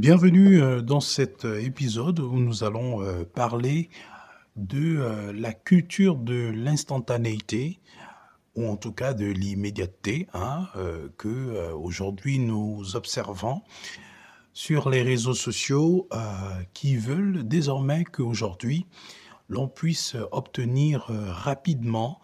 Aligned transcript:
Bienvenue 0.00 0.62
euh, 0.62 0.80
dans 0.80 1.00
cet 1.00 1.44
euh, 1.44 1.60
épisode 1.60 2.20
où 2.20 2.38
nous 2.38 2.64
allons 2.64 3.02
euh, 3.02 3.24
parler 3.24 3.90
de 4.56 5.30
la 5.34 5.52
culture 5.52 6.16
de 6.16 6.50
l'instantanéité 6.54 7.80
ou 8.56 8.66
en 8.66 8.78
tout 8.78 8.92
cas 8.92 9.12
de 9.12 9.26
l'immédiateté 9.26 10.26
hein, 10.32 10.68
que 11.18 11.72
aujourd'hui 11.72 12.38
nous 12.38 12.96
observons 12.96 13.62
sur 14.52 14.90
les 14.90 15.02
réseaux 15.02 15.34
sociaux 15.34 16.08
qui 16.74 16.96
veulent 16.96 17.46
désormais 17.46 18.04
qu'aujourd'hui 18.04 18.86
l'on 19.48 19.68
puisse 19.68 20.16
obtenir 20.32 21.06
rapidement 21.08 22.20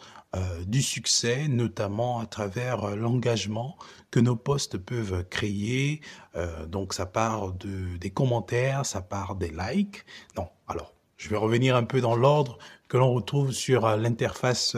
du 0.67 0.83
succès, 0.83 1.49
notamment 1.49 2.21
à 2.21 2.27
travers 2.27 2.85
euh, 2.85 2.97
l'engagement 2.97 3.77
que 4.11 4.21
nos 4.21 4.37
posts 4.37 4.79
peuvent 4.79 5.25
créer. 5.29 6.01
Euh, 6.35 6.67
donc 6.67 6.93
ça 6.93 7.07
part 7.07 7.53
de, 7.53 7.97
des 7.99 8.11
commentaires, 8.11 8.87
ça 8.87 9.01
part 9.01 9.37
des 9.37 9.51
likes. 9.51 10.05
Non, 10.37 10.49
alors 10.69 10.95
je 11.17 11.29
vais 11.29 11.37
revenir 11.37 11.77
un 11.77 11.85
peu 11.85 12.01
dans 12.01 12.17
l'ordre 12.17 12.59
que 12.89 12.97
l'on 12.97 13.13
retrouve 13.13 13.53
sur 13.53 13.97
l'interface 13.97 14.77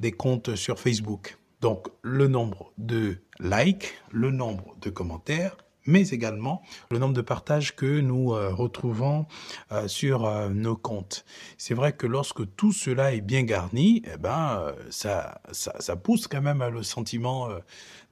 des 0.00 0.12
comptes 0.12 0.56
sur 0.56 0.78
Facebook. 0.80 1.38
Donc 1.60 1.88
le 2.02 2.26
nombre 2.26 2.72
de 2.78 3.18
likes, 3.40 3.94
le 4.10 4.30
nombre 4.30 4.76
de 4.80 4.90
commentaires, 4.90 5.56
mais 5.86 6.08
également 6.08 6.62
le 6.90 6.98
nombre 6.98 7.14
de 7.14 7.20
partages 7.20 7.76
que 7.76 8.00
nous 8.00 8.32
euh, 8.32 8.52
retrouvons 8.52 9.26
euh, 9.72 9.88
sur 9.88 10.24
euh, 10.24 10.48
nos 10.48 10.76
comptes. 10.76 11.24
C'est 11.58 11.74
vrai 11.74 11.92
que 11.92 12.06
lorsque 12.06 12.54
tout 12.56 12.72
cela 12.72 13.12
est 13.12 13.20
bien 13.20 13.42
garni, 13.42 14.02
eh 14.12 14.16
ben, 14.16 14.74
ça, 14.90 15.40
ça, 15.52 15.96
pousse 15.96 16.26
quand 16.26 16.40
même 16.40 16.64
le 16.64 16.82
sentiment 16.82 17.48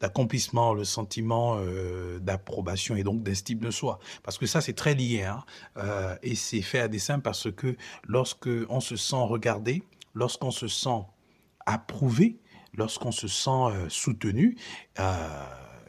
d'accomplissement, 0.01 0.75
le 0.75 0.85
sentiment 0.85 1.59
d'approbation 2.21 2.97
et 2.97 3.03
donc 3.03 3.23
d'estime 3.23 3.59
de 3.59 3.71
soi. 3.71 3.99
Parce 4.23 4.39
que 4.39 4.47
ça, 4.47 4.61
c'est 4.61 4.73
très 4.73 4.95
lié. 4.95 5.25
Hein, 5.25 5.45
et 6.23 6.35
c'est 6.35 6.63
fait 6.63 6.81
à 6.81 6.89
dessein 6.89 7.21
parce 7.21 7.51
que 7.51 7.77
lorsque 8.05 8.49
on 8.69 8.81
se 8.81 8.97
sent 8.97 9.17
regardé, 9.17 9.83
lorsqu'on 10.15 10.51
se 10.51 10.69
sent 10.69 11.03
approuvé, 11.67 12.39
lorsqu'on 12.75 13.13
se 13.13 13.29
sent 13.29 13.89
soutenu, 13.89 14.57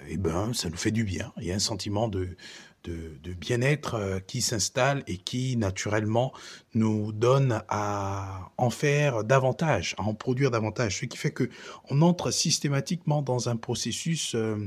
eh 0.08 0.18
ben, 0.18 0.54
ça 0.54 0.70
nous 0.70 0.78
fait 0.78 0.92
du 0.92 1.04
bien. 1.04 1.32
Il 1.38 1.46
y 1.46 1.52
a 1.52 1.56
un 1.56 1.60
sentiment 1.60 2.08
de, 2.08 2.36
de, 2.84 3.34
bien-être 3.34 3.96
euh, 3.96 4.20
qui 4.20 4.42
s'installe 4.42 5.04
et 5.08 5.18
qui, 5.18 5.58
naturellement, 5.58 6.34
nous 6.74 7.12
donne 7.12 7.62
à 7.70 8.52
en 8.58 8.70
faire 8.70 9.24
davantage, 9.24 9.96
à 9.98 10.04
en 10.04 10.14
produire 10.14 10.52
davantage. 10.52 11.00
Ce 11.00 11.06
qui 11.06 11.18
fait 11.18 11.32
que 11.32 11.50
on 11.90 12.02
entre 12.02 12.32
systématiquement 12.32 13.22
dans 13.22 13.50
un 13.50 13.56
processus 13.56 14.36
euh, 14.36 14.58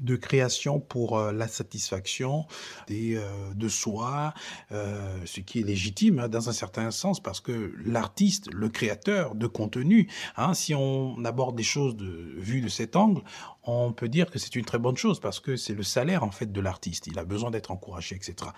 de 0.00 0.16
création 0.16 0.80
pour 0.80 1.18
euh, 1.18 1.32
la 1.32 1.48
satisfaction 1.48 2.46
euh, 2.90 3.52
de 3.54 3.68
soi, 3.68 4.34
euh, 4.72 5.18
ce 5.24 5.40
qui 5.40 5.60
est 5.60 5.62
légitime 5.62 6.18
hein, 6.18 6.28
dans 6.28 6.48
un 6.48 6.52
certain 6.52 6.90
sens, 6.90 7.20
parce 7.20 7.40
que 7.40 7.72
l'artiste, 7.84 8.52
le 8.52 8.68
créateur 8.68 9.34
de 9.34 9.46
contenu, 9.46 10.08
hein, 10.36 10.54
si 10.54 10.74
on 10.74 11.24
aborde 11.24 11.56
des 11.56 11.62
choses 11.62 11.96
de, 11.96 12.34
vues 12.36 12.60
de 12.60 12.68
cet 12.68 12.96
angle, 12.96 13.22
on 13.64 13.92
peut 13.92 14.08
dire 14.08 14.30
que 14.30 14.38
c'est 14.38 14.56
une 14.56 14.64
très 14.64 14.78
bonne 14.78 14.96
chose, 14.96 15.20
parce 15.20 15.40
que 15.40 15.56
c'est 15.56 15.74
le 15.74 15.82
salaire 15.82 16.24
en 16.24 16.30
fait 16.30 16.52
de 16.52 16.60
l'artiste, 16.60 17.06
il 17.06 17.18
a 17.18 17.24
besoin 17.24 17.50
d'être 17.50 17.70
encouragé, 17.70 18.16
etc. 18.16 18.50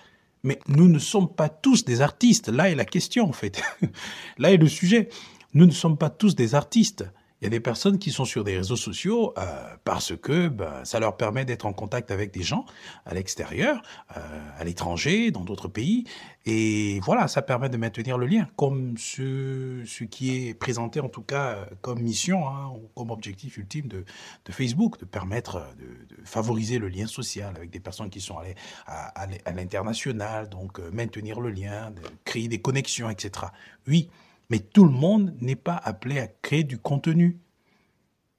Mais 0.42 0.58
nous 0.68 0.88
ne 0.88 0.98
sommes 0.98 1.32
pas 1.32 1.48
tous 1.48 1.84
des 1.84 2.00
artistes, 2.00 2.48
là 2.48 2.70
est 2.70 2.74
la 2.74 2.84
question 2.84 3.28
en 3.28 3.32
fait, 3.32 3.62
là 4.38 4.52
est 4.52 4.56
le 4.56 4.68
sujet. 4.68 5.08
Nous 5.52 5.66
ne 5.66 5.72
sommes 5.72 5.98
pas 5.98 6.10
tous 6.10 6.36
des 6.36 6.54
artistes. 6.54 7.04
Il 7.40 7.44
y 7.44 7.46
a 7.46 7.50
des 7.50 7.60
personnes 7.60 7.98
qui 7.98 8.10
sont 8.10 8.26
sur 8.26 8.44
des 8.44 8.58
réseaux 8.58 8.76
sociaux 8.76 9.32
euh, 9.38 9.74
parce 9.84 10.14
que 10.14 10.48
ben, 10.48 10.84
ça 10.84 11.00
leur 11.00 11.16
permet 11.16 11.46
d'être 11.46 11.64
en 11.64 11.72
contact 11.72 12.10
avec 12.10 12.32
des 12.32 12.42
gens 12.42 12.66
à 13.06 13.14
l'extérieur, 13.14 13.80
euh, 14.14 14.20
à 14.58 14.64
l'étranger, 14.64 15.30
dans 15.30 15.40
d'autres 15.40 15.68
pays. 15.68 16.04
Et 16.44 17.00
voilà, 17.00 17.28
ça 17.28 17.40
permet 17.40 17.70
de 17.70 17.78
maintenir 17.78 18.18
le 18.18 18.26
lien, 18.26 18.46
comme 18.56 18.94
ce, 18.98 20.04
qui 20.04 20.48
est 20.48 20.54
présenté 20.54 21.00
en 21.00 21.08
tout 21.08 21.22
cas 21.22 21.52
euh, 21.52 21.64
comme 21.80 22.00
mission, 22.00 22.46
hein, 22.46 22.72
ou 22.74 22.90
comme 22.94 23.10
objectif 23.10 23.56
ultime 23.56 23.88
de, 23.88 24.04
Facebook, 24.50 24.98
de 24.98 25.06
permettre 25.06 25.66
de, 25.78 26.16
favoriser 26.24 26.78
le 26.78 26.88
lien 26.88 27.06
social 27.06 27.54
avec 27.56 27.70
des 27.70 27.80
personnes 27.80 28.10
qui 28.10 28.20
sont 28.20 28.36
allées 28.36 28.54
à, 28.86 29.22
à, 29.22 29.52
l'international, 29.52 30.50
donc 30.50 30.78
maintenir 30.92 31.40
le 31.40 31.50
lien, 31.50 31.90
de 31.90 32.02
créer 32.24 32.48
des 32.48 32.60
connexions, 32.60 33.08
etc. 33.08 33.46
Oui, 33.86 34.10
mais 34.50 34.58
tout 34.58 34.84
le 34.84 34.90
monde 34.90 35.34
n'est 35.40 35.56
pas 35.56 35.76
appelé 35.76 36.18
à 36.18 36.26
créer 36.26 36.64
du 36.64 36.78
contenu. 36.78 37.38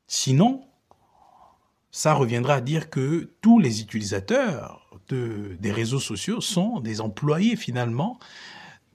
Sinon, 0.08 0.66
ça 1.90 2.14
reviendra 2.14 2.56
à 2.56 2.62
dire 2.62 2.90
que 2.90 3.32
tous 3.42 3.60
les 3.60 3.82
utilisateurs 3.82 4.90
de, 5.08 5.58
des 5.60 5.72
réseaux 5.72 6.00
sociaux 6.00 6.42
sont 6.42 6.80
des 6.80 7.02
employés 7.02 7.56
finalement 7.56 8.20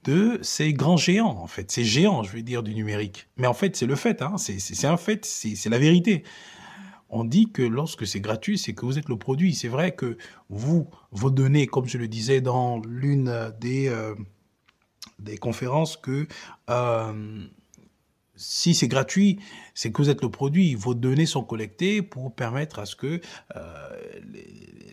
de 0.03 0.39
ces 0.41 0.73
grands 0.73 0.95
géants, 0.95 1.37
en 1.37 1.47
fait, 1.47 1.69
ces 1.69 1.83
géants, 1.83 2.23
je 2.23 2.31
veux 2.31 2.41
dire, 2.41 2.63
du 2.63 2.73
numérique. 2.73 3.27
Mais 3.35 3.47
en 3.47 3.53
fait, 3.53 3.75
c'est 3.75 3.85
le 3.85 3.95
fait, 3.95 4.21
hein, 4.21 4.35
c'est 4.37 4.87
un 4.87 4.95
fait, 4.95 5.25
c'est 5.25 5.69
la 5.69 5.79
vérité. 5.79 6.23
On 7.09 7.23
dit 7.23 7.51
que 7.51 7.61
lorsque 7.61 8.05
c'est 8.07 8.19
gratuit, 8.21 8.57
c'est 8.57 8.73
que 8.73 8.85
vous 8.85 8.97
êtes 8.97 9.09
le 9.09 9.17
produit. 9.17 9.53
C'est 9.53 9.67
vrai 9.67 9.95
que 9.95 10.17
vous, 10.49 10.89
vos 11.11 11.29
données, 11.29 11.67
comme 11.67 11.87
je 11.87 11.97
le 11.97 12.07
disais 12.07 12.41
dans 12.41 12.79
l'une 12.79 13.51
des... 13.59 13.87
Euh, 13.89 14.15
des 15.19 15.37
conférences 15.37 15.97
que 15.97 16.27
euh, 16.69 17.47
si 18.37 18.73
c'est 18.73 18.87
gratuit, 18.87 19.39
c'est 19.73 19.91
que 19.91 20.01
vous 20.01 20.09
êtes 20.09 20.21
le 20.21 20.29
produit. 20.29 20.75
Vos 20.75 20.93
données 20.93 21.25
sont 21.25 21.43
collectées 21.43 22.01
pour 22.01 22.33
permettre 22.33 22.79
à 22.79 22.85
ce 22.85 22.95
que 22.95 23.19
euh, 23.55 23.89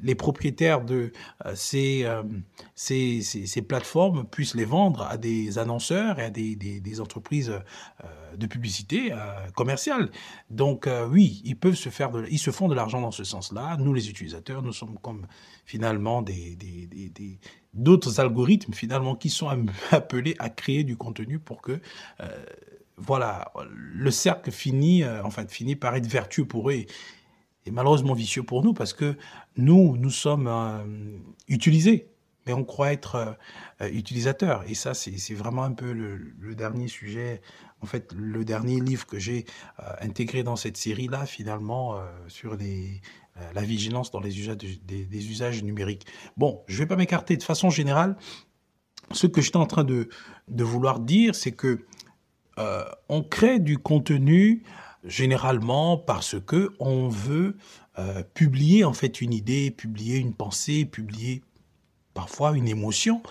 les, 0.03 0.15
propriétaires 0.15 0.84
de 0.84 1.12
euh, 1.47 1.53
ces, 1.55 2.05
euh, 2.05 2.22
ces, 2.75 3.62
plateformes 3.62 4.25
puissent 4.25 4.55
les 4.55 4.65
vendre 4.65 5.03
à 5.03 5.16
des 5.16 5.59
annonceurs 5.59 6.19
et 6.19 6.25
à 6.25 6.31
des, 6.31 7.00
entreprises 7.00 7.50
euh, 7.50 8.37
de 8.37 8.47
publicité 8.47 9.12
commerciale. 9.55 10.11
Donc 10.50 10.88
oui, 11.11 11.41
ils 11.44 11.56
peuvent 11.56 11.75
se 11.75 11.88
faire, 11.88 12.11
ils 12.31 12.38
se 12.38 12.50
font 12.50 12.69
de 12.69 12.75
l'argent 12.75 13.00
dans 13.00 13.11
ce 13.11 13.25
sens-là. 13.25 13.76
Nous, 13.78 13.94
les 13.94 14.11
utilisateurs, 14.11 14.62
nous 14.62 14.72
sommes 14.72 14.99
comme 15.03 15.26
finalement 15.65 16.25
d'autres 17.72 18.21
algorithmes 18.21 18.72
finalement 18.72 19.15
qui 19.15 19.31
sont 19.31 19.49
appelés 19.93 20.34
à 20.38 20.50
créer 20.50 20.84
du 20.84 20.97
contenu 20.97 21.38
pour 21.38 21.62
que 21.62 21.81
voilà 22.97 23.53
le 23.66 24.10
cercle 24.10 24.50
finit 24.50 25.03
euh, 25.03 25.22
enfin 25.25 25.47
finit 25.47 25.77
par 25.77 25.94
être 25.97 26.06
vertueux 26.06 26.47
pour 26.47 26.71
eux 26.71 26.75
et, 26.75 26.87
malheureusement 27.71 28.15
vicieux 28.15 28.43
pour 28.43 28.62
nous 28.62 28.75
parce 28.75 28.93
que 28.93 29.16
nous 29.56 29.97
nous 29.97 30.10
sommes 30.10 30.47
euh, 30.47 30.84
utilisés 31.49 32.09
mais 32.47 32.53
on 32.53 32.62
croit 32.62 32.93
être 32.93 33.37
euh, 33.81 33.91
utilisateur 33.91 34.65
et 34.69 34.75
ça 34.75 34.94
c'est 34.94 35.34
vraiment 35.34 35.65
un 35.65 35.72
peu 35.72 35.93
le, 35.93 36.55
dernier 36.55 36.88
sujet 36.88 37.41
en 37.81 37.87
fait 37.87 38.12
le 38.12 38.44
dernier 38.44 38.81
livre 38.81 39.06
que 39.06 39.19
j'ai 39.19 39.47
intégré 40.00 40.43
dans 40.43 40.56
cette 40.56 40.76
série 40.76 41.09
là 41.09 41.26
finalement 41.26 41.99
sur 42.28 42.56
la 42.56 43.62
vigilance 43.62 44.11
dans 44.11 44.21
les 44.21 44.38
usages, 44.38 45.62
numériques. 45.62 46.06
Bon, 46.38 46.62
je 46.66 46.75
ne 46.75 46.78
vais 46.78 46.87
pas 46.87 46.97
m'écarter 46.97 47.37
de 47.37 47.43
façon 47.43 47.69
générale. 47.69 48.16
Ce 49.11 49.26
que 49.26 49.43
j'étais 49.43 49.59
en 49.59 49.66
train 49.66 49.84
de 49.84 50.09
vouloir 50.49 51.00
dire, 51.00 51.34
c'est 51.34 51.53
que 51.53 51.84
euh, 52.59 52.85
on 53.09 53.23
crée 53.23 53.59
du 53.59 53.79
contenu 53.79 54.63
généralement 55.05 55.97
parce 55.99 56.37
que 56.41 56.73
on 56.79 57.09
veut 57.09 57.57
euh, 57.99 58.23
publier 58.35 58.85
en 58.85 58.93
fait 58.93 59.21
une 59.21 59.33
idée, 59.33 59.71
publier 59.71 60.19
une 60.19 60.35
pensée, 60.35 60.85
publier 60.85 61.43
parfois 62.15 62.57
une 62.57 62.69
émotion. 62.69 63.23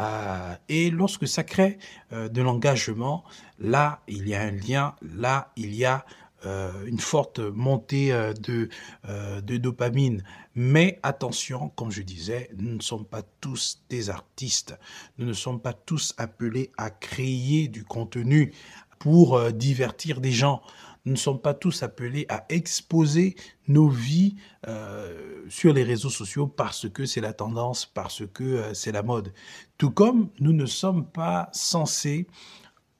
Euh, 0.00 0.54
et 0.68 0.90
lorsque 0.90 1.26
ça 1.26 1.42
crée 1.42 1.78
de 2.12 2.40
l'engagement, 2.40 3.24
là 3.58 4.00
il 4.06 4.28
y 4.28 4.34
a 4.34 4.42
un 4.42 4.52
lien, 4.52 4.94
là 5.02 5.52
il 5.56 5.74
y 5.74 5.84
a 5.84 6.04
une 6.44 7.00
forte 7.00 7.38
montée 7.40 8.12
euh, 8.12 8.32
de, 8.32 8.68
euh, 9.08 9.40
de 9.40 9.56
dopamine. 9.56 10.22
Mais 10.54 10.98
attention, 11.02 11.68
comme 11.70 11.90
je 11.90 12.02
disais, 12.02 12.50
nous 12.56 12.74
ne 12.76 12.82
sommes 12.82 13.04
pas 13.04 13.22
tous 13.40 13.84
des 13.88 14.10
artistes. 14.10 14.76
Nous 15.18 15.26
ne 15.26 15.32
sommes 15.32 15.60
pas 15.60 15.72
tous 15.72 16.14
appelés 16.18 16.72
à 16.76 16.90
créer 16.90 17.68
du 17.68 17.84
contenu 17.84 18.52
pour 18.98 19.36
euh, 19.36 19.50
divertir 19.50 20.20
des 20.20 20.32
gens. 20.32 20.62
Nous 21.04 21.12
ne 21.12 21.18
sommes 21.18 21.40
pas 21.40 21.54
tous 21.54 21.82
appelés 21.82 22.26
à 22.28 22.44
exposer 22.48 23.36
nos 23.66 23.88
vies 23.88 24.36
euh, 24.66 25.44
sur 25.48 25.72
les 25.72 25.82
réseaux 25.82 26.10
sociaux 26.10 26.46
parce 26.46 26.88
que 26.88 27.06
c'est 27.06 27.20
la 27.20 27.32
tendance, 27.32 27.86
parce 27.86 28.24
que 28.26 28.44
euh, 28.44 28.74
c'est 28.74 28.92
la 28.92 29.02
mode. 29.02 29.32
Tout 29.78 29.90
comme 29.90 30.30
nous 30.40 30.52
ne 30.52 30.66
sommes 30.66 31.06
pas 31.06 31.48
censés 31.52 32.26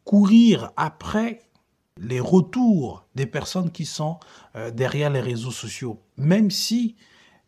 courir 0.05 0.71
après 0.77 1.41
les 2.00 2.21
retours 2.21 3.06
des 3.15 3.27
personnes 3.27 3.71
qui 3.71 3.85
sont 3.85 4.19
euh, 4.56 4.71
derrière 4.71 5.11
les 5.11 5.21
réseaux 5.21 5.50
sociaux, 5.50 6.03
même 6.17 6.50
si 6.50 6.97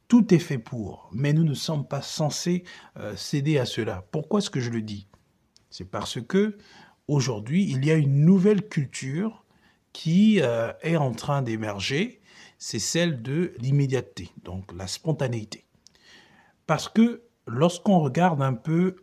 tout 0.08 0.34
est 0.34 0.40
fait 0.40 0.58
pour, 0.58 1.08
mais 1.12 1.32
nous 1.32 1.44
ne 1.44 1.54
sommes 1.54 1.86
pas 1.86 2.02
censés 2.02 2.64
euh, 2.98 3.14
céder 3.16 3.58
à 3.58 3.64
cela. 3.64 4.04
Pourquoi 4.10 4.40
est-ce 4.40 4.50
que 4.50 4.60
je 4.60 4.70
le 4.70 4.82
dis? 4.82 5.06
C'est 5.70 5.84
parce 5.84 6.20
que 6.20 6.58
aujourd'hui, 7.06 7.64
il 7.70 7.84
y 7.84 7.90
a 7.90 7.94
une 7.94 8.24
nouvelle 8.24 8.68
culture 8.68 9.44
qui 9.92 10.40
euh, 10.40 10.72
est 10.82 10.96
en 10.96 11.12
train 11.12 11.42
d'émerger, 11.42 12.20
c'est 12.58 12.78
celle 12.78 13.22
de 13.22 13.54
l'immédiateté, 13.58 14.30
donc 14.44 14.72
la 14.76 14.86
spontanéité. 14.86 15.64
Parce 16.66 16.88
que 16.88 17.22
lorsqu'on 17.46 18.00
regarde 18.00 18.42
un 18.42 18.54
peu 18.54 18.96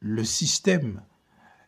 le 0.00 0.24
système 0.24 1.02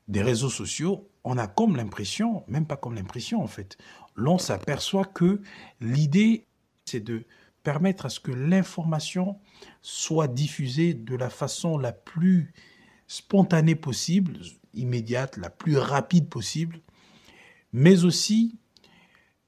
des 0.09 0.23
réseaux 0.23 0.51
sociaux, 0.51 1.09
on 1.29 1.37
a 1.37 1.47
comme 1.47 1.77
l'impression, 1.77 2.43
même 2.49 2.67
pas 2.67 2.79
comme 2.79 2.95
l'impression 2.95 3.43
en 3.43 3.47
fait, 3.47 3.77
l'on 4.15 4.39
s'aperçoit 4.39 5.05
que 5.05 5.43
l'idée, 5.79 6.47
c'est 6.87 7.01
de 7.01 7.27
permettre 7.63 8.07
à 8.07 8.09
ce 8.09 8.19
que 8.19 8.33
l'information 8.33 9.39
soit 9.83 10.27
diffusée 10.27 10.95
de 10.95 11.15
la 11.15 11.29
façon 11.29 11.77
la 11.77 11.93
plus 11.93 12.55
spontanée 13.09 13.75
possible, 13.75 14.39
immédiate, 14.73 15.37
la 15.37 15.51
plus 15.51 15.77
rapide 15.77 16.31
possible, 16.31 16.81
mais 17.75 18.05
aussi 18.05 18.59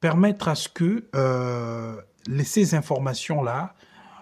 permettre 0.00 0.49
à 0.49 0.56
ce 0.56 0.69
que 0.69 1.09
euh, 1.15 1.99
ces 2.44 2.75
informations-là 2.75 3.75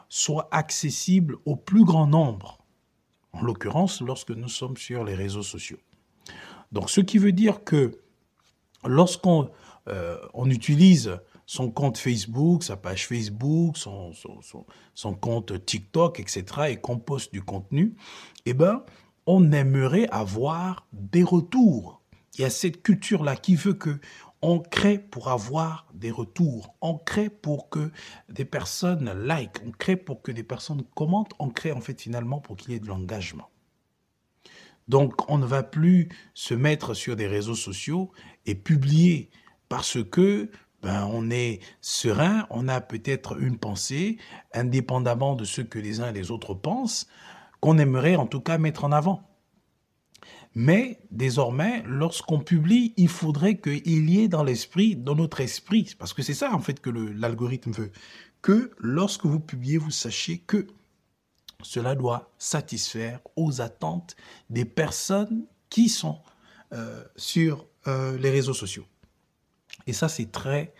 soient 0.08 0.48
accessibles 0.52 1.38
au 1.44 1.56
plus 1.56 1.84
grand 1.84 2.06
nombre, 2.06 2.64
en 3.32 3.42
l'occurrence 3.42 4.00
lorsque 4.00 4.30
nous 4.30 4.48
sommes 4.48 4.76
sur 4.76 5.02
les 5.02 5.16
réseaux 5.16 5.42
sociaux. 5.42 5.78
Donc 6.72 6.90
ce 6.90 7.00
qui 7.00 7.18
veut 7.18 7.32
dire 7.32 7.64
que 7.64 7.98
lorsqu'on 8.84 9.50
euh, 9.88 10.18
utilise 10.46 11.18
son 11.46 11.70
compte 11.70 11.96
Facebook, 11.96 12.62
sa 12.62 12.76
page 12.76 13.06
Facebook, 13.06 13.78
son, 13.78 14.12
son, 14.94 15.14
compte 15.14 15.64
TikTok, 15.64 16.20
etc., 16.20 16.44
et 16.68 16.76
qu'on 16.76 16.98
poste 16.98 17.32
du 17.32 17.42
contenu, 17.42 17.94
eh 18.44 18.52
ben, 18.52 18.84
on 19.26 19.50
aimerait 19.52 20.08
avoir 20.10 20.86
des 20.92 21.22
retours. 21.22 22.02
Il 22.34 22.42
y 22.42 22.44
a 22.44 22.50
cette 22.50 22.82
culture-là 22.82 23.34
qui 23.34 23.56
veut 23.56 23.74
que 23.74 23.98
on 24.42 24.60
crée 24.60 24.98
pour 24.98 25.28
avoir 25.28 25.86
des 25.94 26.10
retours, 26.10 26.74
on 26.80 26.96
crée 26.96 27.28
pour 27.28 27.70
que 27.70 27.90
des 28.28 28.44
personnes 28.44 29.10
like, 29.24 29.60
on 29.66 29.72
crée 29.72 29.96
pour 29.96 30.22
que 30.22 30.30
des 30.30 30.44
personnes 30.44 30.84
commentent, 30.94 31.32
on 31.38 31.48
crée 31.48 31.72
en 31.72 31.80
fait 31.80 32.00
finalement 32.00 32.40
pour 32.40 32.56
qu'il 32.56 32.72
y 32.72 32.76
ait 32.76 32.80
de 32.80 32.86
l'engagement. 32.86 33.50
Donc 34.88 35.30
on 35.30 35.38
ne 35.38 35.46
va 35.46 35.62
plus 35.62 36.08
se 36.34 36.54
mettre 36.54 36.94
sur 36.94 37.16
des 37.16 37.26
réseaux 37.26 37.54
sociaux 37.54 38.10
et 38.46 38.54
publier 38.54 39.30
parce 39.68 39.98
que 40.02 40.50
ben, 40.82 41.08
on 41.12 41.30
est 41.30 41.60
serein, 41.80 42.46
on 42.50 42.68
a 42.68 42.80
peut-être 42.80 43.40
une 43.40 43.58
pensée, 43.58 44.16
indépendamment 44.54 45.34
de 45.34 45.44
ce 45.44 45.60
que 45.60 45.78
les 45.78 46.00
uns 46.00 46.10
et 46.10 46.12
les 46.12 46.30
autres 46.30 46.54
pensent, 46.54 47.08
qu'on 47.60 47.78
aimerait 47.78 48.16
en 48.16 48.26
tout 48.26 48.40
cas 48.40 48.58
mettre 48.58 48.84
en 48.84 48.92
avant. 48.92 49.22
Mais 50.54 51.00
désormais, 51.10 51.82
lorsqu'on 51.86 52.40
publie, 52.40 52.94
il 52.96 53.08
faudrait 53.08 53.58
qu'il 53.58 54.10
y 54.10 54.22
ait 54.22 54.28
dans 54.28 54.44
l'esprit, 54.44 54.96
dans 54.96 55.14
notre 55.14 55.40
esprit, 55.40 55.94
parce 55.98 56.14
que 56.14 56.22
c'est 56.22 56.34
ça 56.34 56.54
en 56.54 56.60
fait 56.60 56.80
que 56.80 56.90
l'algorithme 56.90 57.72
veut, 57.72 57.92
que 58.40 58.70
lorsque 58.78 59.26
vous 59.26 59.40
publiez, 59.40 59.78
vous 59.78 59.90
sachiez 59.90 60.38
que 60.38 60.66
cela 61.62 61.94
doit 61.94 62.30
satisfaire 62.38 63.20
aux 63.36 63.60
attentes 63.60 64.16
des 64.48 64.64
personnes 64.64 65.44
qui 65.70 65.88
sont 65.88 66.20
euh, 66.72 67.02
sur 67.16 67.66
euh, 67.86 68.16
les 68.18 68.30
réseaux 68.30 68.54
sociaux. 68.54 68.84
Et 69.86 69.92
ça, 69.92 70.08
c'est 70.08 70.30
très, 70.30 70.72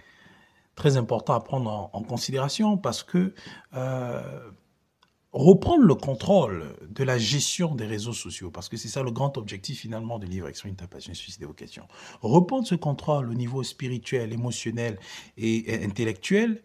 très 0.77 0.97
important 0.97 1.35
à 1.35 1.41
prendre 1.41 1.91
en, 1.93 2.03
considération 2.03 2.77
parce 2.77 3.03
que 3.03 3.35
euh, 3.75 4.51
reprendre 5.33 5.83
le 5.83 5.95
contrôle 5.97 6.77
de 6.89 7.03
la 7.03 7.19
gestion 7.19 7.75
des 7.75 7.87
réseaux 7.87 8.13
sociaux, 8.13 8.51
parce 8.51 8.69
que 8.69 8.77
c'est 8.77 8.89
ça 8.89 9.03
le 9.03 9.11
grand 9.11 9.37
objectif 9.37 9.81
finalement 9.81 10.19
de 10.19 10.27
livre 10.27 10.47
Exprime 10.47 10.77
ta 10.77 10.87
passion, 10.87 11.13
suicide 11.13 11.41
des 11.41 11.47
vocations. 11.47 11.89
Reprendre 12.23 12.67
ce 12.67 12.77
contrôle 12.77 13.29
au 13.29 13.35
niveau 13.35 13.65
spirituel, 13.65 14.33
émotionnel 14.33 14.99
et 15.37 15.85
intellectuel 15.85 16.63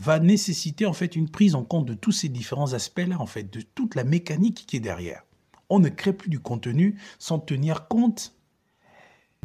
va 0.00 0.18
nécessiter 0.18 0.86
en 0.86 0.94
fait 0.94 1.14
une 1.14 1.28
prise 1.28 1.54
en 1.54 1.62
compte 1.62 1.84
de 1.84 1.94
tous 1.94 2.12
ces 2.12 2.30
différents 2.30 2.72
aspects-là, 2.72 3.20
en 3.20 3.26
fait, 3.26 3.52
de 3.52 3.60
toute 3.60 3.94
la 3.94 4.02
mécanique 4.02 4.64
qui 4.66 4.76
est 4.76 4.80
derrière. 4.80 5.22
On 5.68 5.78
ne 5.78 5.90
crée 5.90 6.14
plus 6.14 6.30
du 6.30 6.40
contenu 6.40 6.98
sans 7.18 7.38
tenir 7.38 7.86
compte 7.86 8.34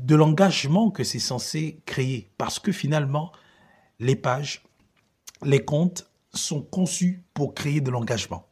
de 0.02 0.16
l'engagement 0.16 0.92
que 0.92 1.04
c'est 1.04 1.20
censé 1.20 1.82
créer, 1.86 2.32
parce 2.38 2.60
que 2.60 2.72
finalement, 2.72 3.34
les 4.00 4.16
pages, 4.16 4.64
les 5.44 5.64
comptes 5.64 6.10
sont 6.34 6.62
conçus 6.62 7.24
pour 7.34 7.54
créer 7.54 7.82
de 7.82 7.92
l'engagement. 7.92 8.48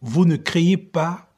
Vous 0.00 0.24
ne 0.24 0.36
créez 0.36 0.78
pas 0.78 1.28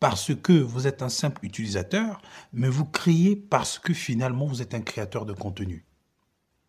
parce 0.00 0.34
que 0.34 0.52
vous 0.52 0.88
êtes 0.88 1.02
un 1.02 1.08
simple 1.08 1.44
utilisateur, 1.44 2.20
mais 2.52 2.68
vous 2.68 2.84
créez 2.84 3.36
parce 3.36 3.78
que 3.78 3.94
finalement 3.94 4.46
vous 4.46 4.62
êtes 4.62 4.74
un 4.74 4.80
créateur 4.80 5.24
de 5.24 5.32
contenu. 5.32 5.87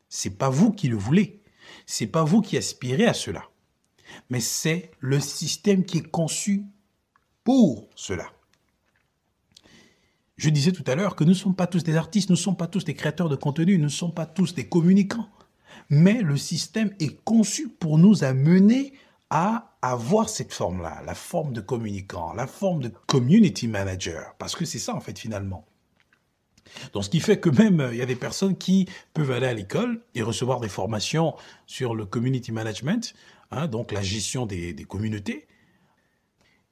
C'est 0.09 0.38
pas 0.38 0.50
vous 0.50 0.71
qui 0.71 0.88
le 0.88 0.97
voulez, 0.97 1.41
c'est 1.85 2.07
pas 2.07 2.23
vous 2.23 2.41
qui 2.41 2.57
aspirez 2.57 3.06
à 3.06 3.13
cela, 3.13 3.44
mais 4.29 4.39
c'est 4.39 4.91
le 5.00 5.19
système 5.19 5.85
qui 5.85 6.00
est 6.00 6.09
conçu 6.09 6.65
pour 7.44 7.88
cela. 7.95 8.25
Je 10.38 10.50
disais 10.50 10.71
tout 10.71 10.85
à 10.88 10.95
l'heure 10.95 11.15
que 11.15 11.23
nous 11.23 11.31
ne 11.31 11.35
sommes 11.35 11.56
pas 11.56 11.67
tous 11.67 11.83
des 11.83 11.95
artistes, 11.95 12.29
nous 12.29 12.35
ne 12.35 12.41
sommes 12.41 12.57
pas 12.57 12.67
tous 12.67 12.85
des 12.85 12.95
créateurs 12.95 13.29
de 13.29 13.35
contenu, 13.35 13.77
nous 13.77 13.85
ne 13.85 13.89
sommes 13.89 14.13
pas 14.13 14.25
tous 14.25 14.56
des 14.56 14.67
communicants, 14.67 15.29
mais 15.89 16.21
le 16.21 16.38
système 16.38 16.94
est 17.00 17.21
conçu 17.23 17.69
pour 17.69 17.97
nous 17.97 18.23
amener 18.23 18.94
à 19.29 19.77
avoir 19.81 20.29
cette 20.29 20.53
forme-là, 20.53 21.03
la 21.06 21.13
forme 21.13 21.53
de 21.53 21.61
communicant, 21.61 22.33
la 22.33 22.47
forme 22.47 22.81
de 22.81 22.91
community 23.07 23.67
manager, 23.67 24.33
parce 24.39 24.56
que 24.56 24.65
c'est 24.65 24.79
ça 24.79 24.95
en 24.95 25.01
fait 25.01 25.17
finalement. 25.19 25.69
Donc 26.94 27.04
ce 27.04 27.10
qui 27.10 27.19
fait 27.19 27.39
que 27.39 27.50
même 27.50 27.89
il 27.92 27.98
y 27.98 28.01
a 28.01 28.06
des 28.06 28.16
personnes 28.16 28.57
qui 28.57 28.88
peuvent 29.13 29.31
aller 29.31 29.48
à 29.48 29.54
l'école 29.54 30.01
et 30.16 30.21
recevoir 30.21 30.60
des 30.60 30.69
formations 30.69 31.36
sur 31.66 31.95
le 31.95 32.06
community 32.06 32.51
management, 32.51 33.13
hein, 33.51 33.68
donc 33.68 33.92
la 33.92 34.01
gestion 34.01 34.45
des, 34.45 34.75
communautés, 34.88 35.48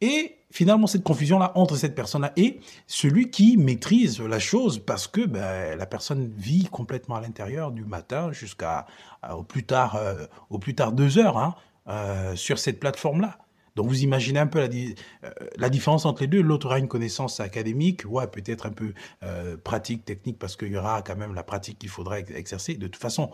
et 0.02 0.38
finalement, 0.52 0.88
cette 0.88 1.04
confusion-là 1.04 1.52
entre 1.56 1.76
cette 1.76 1.96
personne-là 1.96 2.32
et 2.36 2.60
celui 2.86 3.32
qui 3.32 3.58
maîtrise 3.58 4.22
la 4.22 4.40
chose 4.40 4.80
parce 4.80 5.08
que 5.08 5.26
ben, 5.26 5.76
la 5.76 5.86
personne 5.86 6.32
vit 6.38 6.66
complètement 6.66 7.16
à 7.16 7.22
l'intérieur 7.22 7.72
du 7.72 7.84
matin 7.84 8.32
jusqu'à 8.32 8.86
au 9.30 9.44
plus 9.44 9.64
tard 9.64 9.96
euh, 9.96 10.28
au 10.50 10.60
plus 10.60 10.76
tard 10.76 10.92
deux 10.92 11.18
heures 11.18 11.38
hein, 11.38 11.56
euh, 11.88 12.36
sur 12.36 12.60
cette 12.60 12.80
plateforme-là. 12.80 13.40
Donc 13.78 13.88
vous 13.88 14.04
imaginez 14.04 14.40
un 14.40 14.48
peu 14.48 14.60
la, 14.60 14.68
euh, 14.68 15.32
la 15.56 15.70
différence 15.70 16.06
entre 16.06 16.24
les 16.24 16.28
deux. 16.28 16.42
L'autre 16.42 16.66
aura 16.66 16.80
une 16.80 16.88
connaissance 16.88 17.40
académique, 17.40 18.04
ouais, 18.06 18.28
peut-être 18.28 18.66
un 18.66 18.72
peu 18.72 18.94
euh, 19.24 19.56
pratique, 19.56 20.04
technique, 20.04 20.40
parce 20.40 20.56
qu'il 20.56 20.74
y 20.74 20.78
aura 20.78 21.04
quand 21.04 21.16
même 21.16 21.36
la 21.36 21.44
pratique 21.44 21.78
qu'il 21.78 21.90
faudra 21.90 22.20
exercer. 22.20 22.74
De 22.74 22.88
toute 22.88 23.02
façon, 23.02 23.30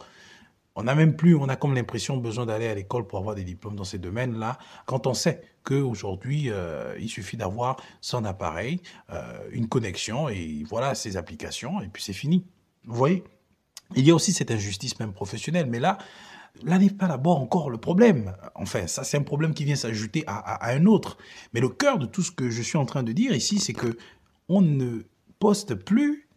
on 0.76 0.84
n'a 0.84 0.96
même 0.96 1.16
plus, 1.16 1.36
on 1.36 1.48
a 1.48 1.56
comme 1.56 1.74
l'impression 1.74 2.18
besoin 2.18 2.46
d'aller 2.46 2.68
à 2.68 2.76
l'école 2.76 3.08
pour 3.08 3.20
avoir 3.20 3.36
des 3.36 3.46
diplômes 3.46 3.78
dans 3.78 3.86
ces 3.86 4.00
domaines-là, 4.00 4.58
quand 4.86 5.08
on 5.08 5.14
sait 5.14 5.42
qu'aujourd'hui, 5.64 6.52
il 7.00 7.10
suffit 7.10 7.38
d'avoir 7.38 7.78
son 8.02 8.26
appareil, 8.26 8.82
une 9.52 9.70
connexion, 9.70 10.30
et 10.30 10.64
voilà 10.68 10.96
ses 10.96 11.16
applications, 11.16 11.80
et 11.80 11.88
puis 11.88 12.02
c'est 12.02 12.12
fini. 12.12 12.44
Vous 12.86 12.96
voyez? 12.96 13.24
Il 13.96 14.04
y 14.06 14.10
a 14.10 14.16
aussi 14.16 14.34
cette 14.34 14.50
injustice 14.50 15.00
même 15.00 15.14
professionnelle, 15.14 15.68
mais 15.68 15.80
là, 15.80 16.00
Là 16.62 16.78
n'est 16.78 16.90
pas 16.90 17.08
d'abord 17.08 17.42
encore 17.42 17.70
le 17.70 17.78
problème. 17.78 18.36
Enfin, 18.56 18.88
ça 18.88 19.04
c'est 19.04 19.18
un 19.18 19.24
problème 19.24 19.54
qui 19.54 19.66
vient 19.66 19.76
s'ajouter 19.76 20.24
à, 20.28 20.70
un 20.72 20.86
autre. 20.86 21.18
Mais 21.54 21.60
le 21.60 21.70
cœur 21.70 21.98
de 21.98 22.06
tout 22.06 22.22
ce 22.22 22.32
que 22.32 22.50
je 22.50 22.62
suis 22.62 22.78
en 22.78 22.86
train 22.86 23.04
de 23.04 23.12
dire 23.12 23.34
ici, 23.34 23.60
c'est 23.60 23.74
que 23.74 23.98
on 24.50 24.62
ne 24.62 25.02
poste 25.40 25.74
plus 25.76 26.30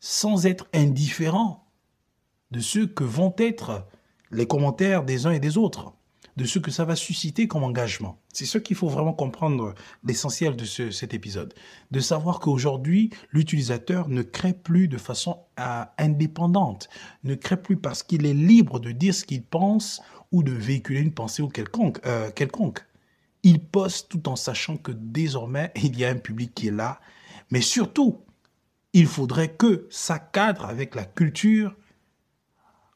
sans 0.00 0.46
être 0.46 0.66
indifférent 0.74 1.70
de 2.50 2.60
ce 2.60 2.80
que 2.80 3.04
vont 3.04 3.34
être 3.38 3.86
les 4.30 4.46
commentaires 4.46 5.04
des 5.04 5.26
uns 5.26 5.30
et 5.30 5.40
des 5.40 5.56
autres 5.56 5.94
de 6.36 6.44
ce 6.44 6.58
que 6.58 6.70
ça 6.70 6.84
va 6.84 6.96
susciter 6.96 7.48
comme 7.48 7.64
engagement. 7.64 8.18
C'est 8.32 8.46
ce 8.46 8.58
qu'il 8.58 8.76
faut 8.76 8.88
vraiment 8.88 9.12
comprendre, 9.12 9.74
l'essentiel 10.04 10.56
de 10.56 10.64
cet 10.64 11.14
épisode. 11.14 11.54
De 11.90 12.00
savoir 12.00 12.40
qu'aujourd'hui, 12.40 13.10
l'utilisateur 13.30 14.08
ne 14.08 14.22
crée 14.22 14.54
plus 14.54 14.88
de 14.88 14.98
façon 14.98 15.38
euh, 15.58 15.84
indépendante, 15.98 16.88
ne 17.24 17.34
crée 17.34 17.60
plus 17.60 17.76
parce 17.76 18.02
qu'il 18.02 18.26
est 18.26 18.34
libre 18.34 18.80
de 18.80 18.92
dire 18.92 19.14
ce 19.14 19.24
qu'il 19.24 19.42
pense 19.42 20.00
ou 20.32 20.42
de 20.42 20.52
véhiculer 20.52 21.00
une 21.00 21.12
pensée 21.12 21.42
ou 21.42 21.48
quelconque. 21.48 22.00
Euh, 22.06 22.30
quelconque. 22.30 22.84
Il 23.42 23.60
poste 23.60 24.10
tout 24.10 24.28
en 24.28 24.36
sachant 24.36 24.76
que 24.76 24.92
désormais, 24.92 25.72
il 25.82 25.98
y 25.98 26.04
a 26.04 26.10
un 26.10 26.16
public 26.16 26.54
qui 26.54 26.68
est 26.68 26.72
là. 26.72 27.00
Mais 27.50 27.60
surtout, 27.60 28.20
il 28.92 29.06
faudrait 29.06 29.54
que 29.54 29.86
ça 29.90 30.18
cadre 30.18 30.64
avec 30.64 30.94
la 30.94 31.04
culture 31.04 31.76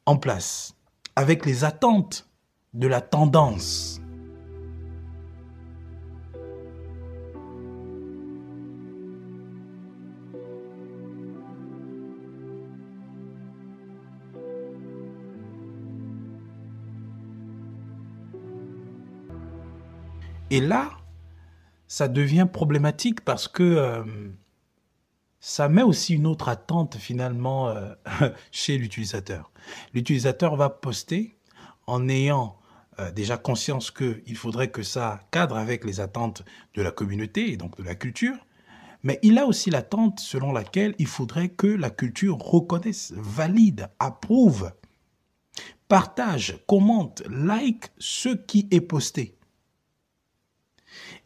en 0.05 0.17
place, 0.17 0.75
avec 1.15 1.45
les 1.45 1.63
attentes 1.63 2.29
de 2.75 2.87
la 2.87 3.01
tendance. 3.01 3.99
Et 20.51 20.61
là, 20.61 20.91
ça 21.87 22.07
devient 22.07 22.47
problématique 22.51 23.21
parce 23.21 23.47
que 23.47 23.63
euh, 23.63 24.03
ça 25.39 25.69
met 25.69 25.81
aussi 25.81 26.13
une 26.13 26.27
autre 26.27 26.49
attente 26.49 26.97
finalement 26.97 27.69
euh, 27.69 27.93
chez 28.51 28.77
l'utilisateur. 28.77 29.51
L'utilisateur 29.93 30.55
va 30.55 30.69
poster 30.69 31.35
en 31.87 32.07
ayant 32.07 32.57
euh, 32.99 33.11
déjà 33.11 33.37
conscience 33.37 33.91
qu'il 33.91 34.37
faudrait 34.37 34.71
que 34.71 34.83
ça 34.83 35.21
cadre 35.31 35.57
avec 35.57 35.83
les 35.85 35.99
attentes 35.99 36.43
de 36.73 36.81
la 36.81 36.91
communauté 36.91 37.51
et 37.51 37.57
donc 37.57 37.77
de 37.77 37.83
la 37.83 37.95
culture, 37.95 38.35
mais 39.03 39.19
il 39.21 39.37
a 39.37 39.45
aussi 39.45 39.69
l'attente 39.69 40.19
selon 40.19 40.51
laquelle 40.51 40.95
il 40.97 41.07
faudrait 41.07 41.49
que 41.49 41.67
la 41.67 41.89
culture 41.89 42.37
reconnaisse, 42.37 43.13
valide, 43.15 43.89
approuve, 43.99 44.71
partage, 45.87 46.57
commente, 46.67 47.21
like 47.29 47.91
ce 47.99 48.29
qui 48.29 48.67
est 48.71 48.81
posté. 48.81 49.37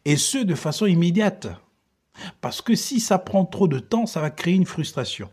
Et 0.04 0.16
ce, 0.16 0.38
de 0.38 0.54
façon 0.54 0.86
immédiate. 0.86 1.48
Parce 2.40 2.60
que 2.60 2.74
si 2.74 3.00
ça 3.00 3.18
prend 3.18 3.46
trop 3.46 3.68
de 3.68 3.78
temps, 3.78 4.06
ça 4.06 4.20
va 4.20 4.30
créer 4.30 4.54
une 4.54 4.66
frustration. 4.66 5.30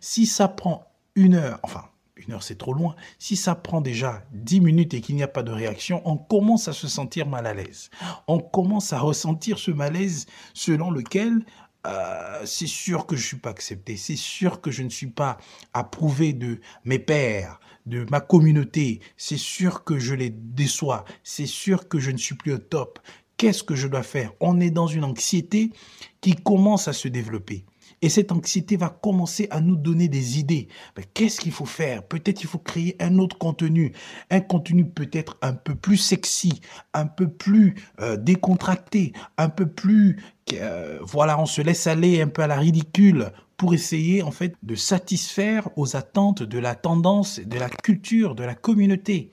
Si 0.00 0.26
ça 0.26 0.48
prend 0.48 0.86
une 1.14 1.34
heure, 1.34 1.60
enfin, 1.62 1.84
une 2.26 2.34
heure 2.34 2.42
c'est 2.42 2.58
trop 2.58 2.72
loin, 2.72 2.94
si 3.18 3.36
ça 3.36 3.54
prend 3.54 3.80
déjà 3.80 4.24
dix 4.32 4.60
minutes 4.60 4.94
et 4.94 5.00
qu'il 5.00 5.16
n'y 5.16 5.22
a 5.22 5.28
pas 5.28 5.42
de 5.42 5.52
réaction, 5.52 6.02
on 6.04 6.16
commence 6.16 6.68
à 6.68 6.72
se 6.72 6.88
sentir 6.88 7.26
mal 7.26 7.46
à 7.46 7.54
l'aise. 7.54 7.90
On 8.26 8.38
commence 8.38 8.92
à 8.92 8.98
ressentir 8.98 9.58
ce 9.58 9.70
malaise 9.70 10.26
selon 10.52 10.90
lequel 10.90 11.44
euh, 11.86 12.42
c'est 12.46 12.66
sûr 12.66 13.06
que 13.06 13.14
je 13.14 13.22
ne 13.22 13.26
suis 13.26 13.36
pas 13.36 13.50
accepté, 13.50 13.96
c'est 13.96 14.16
sûr 14.16 14.60
que 14.60 14.70
je 14.70 14.82
ne 14.82 14.88
suis 14.88 15.08
pas 15.08 15.36
approuvé 15.74 16.32
de 16.32 16.60
mes 16.84 16.98
pères, 16.98 17.60
de 17.84 18.06
ma 18.10 18.20
communauté, 18.20 19.00
c'est 19.18 19.36
sûr 19.36 19.84
que 19.84 19.98
je 19.98 20.14
les 20.14 20.30
déçois, 20.30 21.04
c'est 21.22 21.46
sûr 21.46 21.88
que 21.88 21.98
je 21.98 22.10
ne 22.10 22.16
suis 22.16 22.34
plus 22.36 22.54
au 22.54 22.58
top. 22.58 23.00
Qu'est-ce 23.36 23.62
que 23.62 23.74
je 23.74 23.88
dois 23.88 24.02
faire? 24.02 24.32
On 24.40 24.60
est 24.60 24.70
dans 24.70 24.86
une 24.86 25.04
anxiété 25.04 25.72
qui 26.20 26.34
commence 26.36 26.88
à 26.88 26.92
se 26.92 27.08
développer. 27.08 27.66
Et 28.04 28.10
cette 28.10 28.32
anxiété 28.32 28.76
va 28.76 28.90
commencer 28.90 29.48
à 29.50 29.62
nous 29.62 29.76
donner 29.76 30.08
des 30.08 30.38
idées. 30.38 30.68
Qu'est-ce 31.14 31.40
qu'il 31.40 31.52
faut 31.52 31.64
faire? 31.64 32.02
Peut-être 32.02 32.42
il 32.42 32.46
faut 32.46 32.58
créer 32.58 32.96
un 33.00 33.16
autre 33.16 33.38
contenu, 33.38 33.94
un 34.28 34.40
contenu 34.40 34.84
peut-être 34.84 35.38
un 35.40 35.54
peu 35.54 35.74
plus 35.74 35.96
sexy, 35.96 36.60
un 36.92 37.06
peu 37.06 37.28
plus 37.28 37.76
euh, 38.00 38.18
décontracté, 38.18 39.14
un 39.38 39.48
peu 39.48 39.64
plus... 39.64 40.22
Euh, 40.52 40.98
voilà, 41.00 41.40
on 41.40 41.46
se 41.46 41.62
laisse 41.62 41.86
aller 41.86 42.20
un 42.20 42.28
peu 42.28 42.42
à 42.42 42.46
la 42.46 42.58
ridicule 42.58 43.32
pour 43.56 43.72
essayer 43.72 44.22
en 44.22 44.32
fait 44.32 44.54
de 44.62 44.74
satisfaire 44.74 45.70
aux 45.78 45.96
attentes 45.96 46.42
de 46.42 46.58
la 46.58 46.74
tendance, 46.74 47.40
de 47.40 47.58
la 47.58 47.70
culture, 47.70 48.34
de 48.34 48.44
la 48.44 48.54
communauté. 48.54 49.30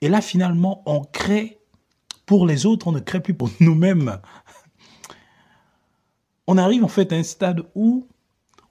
Et 0.00 0.08
là, 0.08 0.22
finalement, 0.22 0.82
on 0.86 1.04
crée 1.04 1.58
pour 2.24 2.46
les 2.46 2.64
autres, 2.64 2.88
on 2.88 2.92
ne 2.92 3.00
crée 3.00 3.20
plus 3.20 3.34
pour 3.34 3.50
nous-mêmes 3.60 4.20
on 6.46 6.58
arrive 6.58 6.84
en 6.84 6.88
fait 6.88 7.12
à 7.12 7.16
un 7.16 7.22
stade 7.22 7.62
où 7.74 8.06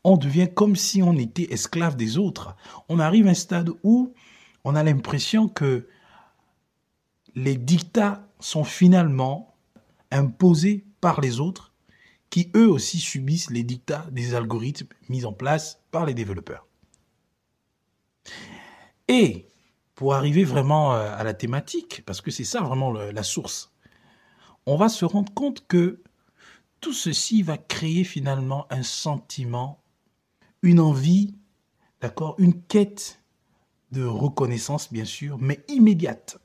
on 0.03 0.17
devient 0.17 0.49
comme 0.53 0.75
si 0.75 1.01
on 1.01 1.17
était 1.17 1.51
esclave 1.51 1.95
des 1.95 2.17
autres. 2.17 2.55
On 2.89 2.99
arrive 2.99 3.27
à 3.27 3.31
un 3.31 3.35
stade 3.35 3.71
où 3.83 4.13
on 4.63 4.75
a 4.75 4.83
l'impression 4.83 5.47
que 5.47 5.87
les 7.33 7.57
dictats 7.57 8.27
sont 8.39 8.63
finalement 8.63 9.55
imposés 10.11 10.85
par 11.01 11.21
les 11.21 11.39
autres, 11.39 11.73
qui 12.29 12.51
eux 12.55 12.69
aussi 12.69 12.99
subissent 12.99 13.49
les 13.49 13.63
dictats 13.63 14.05
des 14.11 14.35
algorithmes 14.35 14.87
mis 15.09 15.25
en 15.25 15.33
place 15.33 15.81
par 15.91 16.05
les 16.05 16.13
développeurs. 16.13 16.67
Et 19.07 19.47
pour 19.95 20.13
arriver 20.13 20.43
vraiment 20.43 20.93
euh, 20.93 21.15
à 21.15 21.23
la 21.23 21.33
thématique, 21.33 22.03
parce 22.05 22.21
que 22.21 22.31
c'est 22.31 22.43
ça 22.43 22.61
vraiment 22.61 22.91
la 22.91 23.23
source, 23.23 23.73
on 24.65 24.77
va 24.77 24.89
se 24.89 25.05
rendre 25.05 25.33
compte 25.33 25.65
que 25.67 26.01
tout 26.85 26.93
ceci 26.93 27.41
va 27.41 27.57
créer 27.57 28.03
finalement 28.03 28.67
un 28.69 28.83
sentiment, 28.83 29.81
une 30.61 30.79
envie, 30.79 31.33
d'accord, 31.99 32.35
une 32.37 32.61
quête 32.61 33.23
de 33.91 34.05
reconnaissance, 34.05 34.93
bien 34.93 35.03
sûr, 35.03 35.39
mais 35.39 35.65
immédiate. 35.67 36.37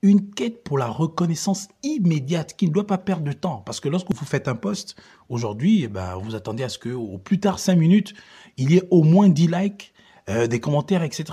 Une 0.00 0.30
quête 0.30 0.62
pour 0.62 0.78
la 0.78 0.86
reconnaissance 0.86 1.70
immédiate 1.82 2.54
qui 2.56 2.68
ne 2.68 2.72
doit 2.72 2.86
pas 2.86 2.98
perdre 2.98 3.24
de 3.24 3.32
temps. 3.32 3.62
Parce 3.66 3.80
que 3.80 3.88
lorsque 3.88 4.14
vous 4.14 4.24
faites 4.24 4.46
un 4.46 4.54
post, 4.54 4.94
aujourd'hui, 5.28 5.82
eh 5.82 5.88
ben, 5.88 6.14
vous 6.18 6.36
attendez 6.36 6.62
à 6.62 6.68
ce 6.68 6.78
qu'au 6.78 7.18
plus 7.18 7.40
tard 7.40 7.58
5 7.58 7.74
minutes, 7.74 8.14
il 8.58 8.70
y 8.70 8.76
ait 8.76 8.86
au 8.92 9.02
moins 9.02 9.28
10 9.28 9.48
likes, 9.48 9.92
euh, 10.28 10.46
des 10.46 10.60
commentaires, 10.60 11.02
etc. 11.02 11.24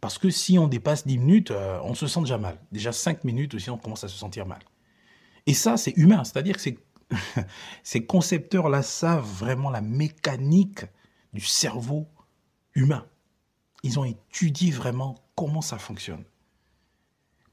Parce 0.00 0.18
que 0.18 0.30
si 0.30 0.56
on 0.56 0.68
dépasse 0.68 1.04
10 1.04 1.18
minutes, 1.18 1.50
euh, 1.50 1.80
on 1.82 1.96
se 1.96 2.06
sent 2.06 2.20
déjà 2.20 2.38
mal. 2.38 2.60
Déjà 2.70 2.92
5 2.92 3.24
minutes 3.24 3.54
aussi, 3.54 3.70
on 3.70 3.76
commence 3.76 4.04
à 4.04 4.08
se 4.08 4.16
sentir 4.16 4.46
mal. 4.46 4.60
Et 5.46 5.54
ça, 5.54 5.76
c'est 5.76 5.96
humain, 5.96 6.24
c'est-à-dire 6.24 6.56
que 6.56 6.70
ces, 7.82 8.06
concepteurs-là 8.06 8.82
savent 8.82 9.26
vraiment 9.26 9.70
la 9.70 9.80
mécanique 9.80 10.84
du 11.32 11.40
cerveau 11.40 12.08
humain. 12.74 13.06
Ils 13.82 13.98
ont 13.98 14.04
étudié 14.04 14.70
vraiment 14.70 15.16
comment 15.34 15.60
ça 15.60 15.78
fonctionne, 15.78 16.24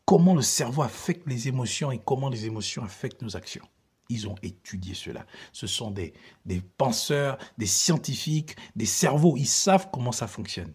comment 0.05 0.33
le 0.33 0.41
cerveau 0.41 0.83
affecte 0.83 1.27
les 1.27 1.47
émotions 1.47 1.91
et 1.91 1.99
comment 1.99 2.29
les 2.29 2.45
émotions 2.45 2.83
affectent 2.83 3.21
nos 3.21 3.35
actions. 3.35 3.67
Ils 4.07 4.27
ont 4.27 4.35
étudié 4.41 4.93
cela. 4.93 5.25
Ce 5.53 5.67
sont 5.67 5.91
des, 5.91 6.13
penseurs, 6.77 7.37
des 7.57 7.65
scientifiques, 7.65 8.57
des 8.75 8.85
cerveaux. 8.85 9.37
Ils 9.37 9.47
savent 9.47 9.89
comment 9.91 10.11
ça 10.11 10.27
fonctionne. 10.27 10.73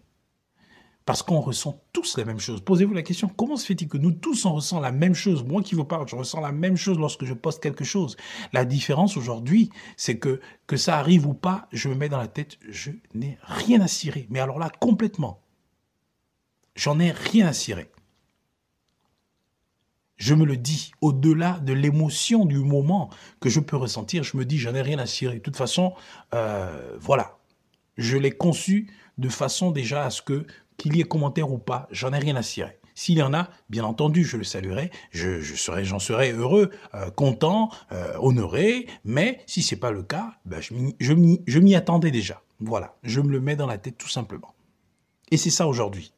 Parce 1.07 1.23
qu'on 1.23 1.39
ressent 1.39 1.81
tous 1.93 2.17
la 2.17 2.25
même 2.25 2.41
chose. 2.41 2.59
Posez-vous 2.59 2.93
la 2.93 3.01
question, 3.01 3.29
comment 3.29 3.55
se 3.55 3.65
fait-il 3.65 3.87
que 3.87 3.97
nous 3.97 4.11
tous 4.11 4.43
on 4.43 4.55
ressent 4.55 4.81
la 4.81 4.91
même 4.91 5.15
chose? 5.15 5.41
Moi 5.45 5.63
qui 5.63 5.73
vous 5.73 5.85
parle, 5.85 6.05
je 6.05 6.17
ressens 6.17 6.41
la 6.41 6.51
même 6.51 6.75
chose 6.75 6.99
lorsque 6.99 7.23
je 7.23 7.33
poste 7.33 7.63
quelque 7.63 7.85
chose. 7.85 8.17
La 8.51 8.65
différence 8.65 9.15
aujourd'hui, 9.15 9.69
c'est 9.95 10.19
que 10.19 10.41
que 10.67 10.75
ça 10.75 10.97
arrive 10.97 11.25
ou 11.25 11.33
pas, 11.33 11.69
je 11.71 11.87
me 11.87 11.95
mets 11.95 12.09
dans 12.09 12.17
la 12.17 12.27
tête, 12.27 12.57
je 12.67 12.91
n'ai 13.13 13.37
rien 13.41 13.79
à 13.79 13.87
cirer. 13.87 14.27
Mais 14.29 14.41
alors 14.41 14.59
là, 14.59 14.69
complètement. 14.81 15.39
J'en 16.75 16.99
ai 16.99 17.11
rien 17.11 17.47
à 17.47 17.53
cirer. 17.53 17.89
Je 20.17 20.33
me 20.33 20.43
le 20.43 20.57
dis, 20.57 20.91
au-delà 20.99 21.59
de 21.59 21.71
l'émotion 21.71 22.43
du 22.43 22.57
moment 22.57 23.11
que 23.39 23.47
je 23.47 23.61
peux 23.61 23.77
ressentir, 23.77 24.23
je 24.23 24.35
me 24.35 24.43
dis, 24.43 24.57
j'en 24.57 24.75
ai 24.75 24.81
rien 24.81 24.99
à 24.99 25.05
cirer. 25.05 25.35
De 25.35 25.41
toute 25.41 25.55
façon, 25.55 25.93
euh, 26.33 26.97
voilà. 26.99 27.37
Je 27.95 28.17
l'ai 28.17 28.31
conçu 28.31 28.91
de 29.17 29.29
façon 29.29 29.71
déjà 29.71 30.03
à 30.03 30.09
ce 30.09 30.21
que 30.21 30.45
qu'il 30.77 30.95
y 30.95 31.01
ait 31.01 31.05
commentaire 31.05 31.51
ou 31.51 31.57
pas, 31.57 31.87
j'en 31.91 32.13
ai 32.13 32.19
rien 32.19 32.35
à 32.35 32.43
cirer. 32.43 32.79
S'il 32.95 33.17
y 33.17 33.21
en 33.21 33.33
a, 33.33 33.49
bien 33.69 33.83
entendu, 33.83 34.23
je 34.23 34.37
le 34.37 34.43
saluerai, 34.43 34.89
je, 35.11 35.39
serai, 35.41 35.85
j'en 35.85 35.99
serai 35.99 36.31
heureux, 36.31 36.71
euh, 36.95 37.11
content, 37.11 37.69
euh, 37.91 38.15
honoré. 38.19 38.87
Mais 39.05 39.43
si 39.45 39.61
c'est 39.61 39.75
pas 39.75 39.91
le 39.91 40.01
cas, 40.01 40.33
ben 40.45 40.61
je 40.61 41.59
m'y 41.59 41.75
attendais 41.75 42.09
déjà. 42.09 42.41
Voilà, 42.59 42.97
je 43.03 43.21
me 43.21 43.29
le 43.29 43.39
mets 43.39 43.55
dans 43.55 43.67
la 43.67 43.77
tête 43.77 43.97
tout 43.97 44.09
simplement. 44.09 44.55
Et 45.29 45.37
c'est 45.37 45.51
ça 45.51 45.67
aujourd'hui. 45.67 46.13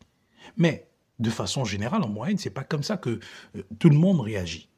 Mais 0.55 0.87
de 1.19 1.29
façon 1.29 1.65
générale, 1.65 2.03
en 2.03 2.07
moyenne, 2.07 2.37
c'est 2.37 2.49
pas 2.49 2.63
comme 2.63 2.83
ça 2.83 2.97
que 2.97 3.19
euh, 3.55 3.63
tout 3.77 3.89
le 3.89 3.97
monde 3.97 4.21
réagit. 4.21 4.69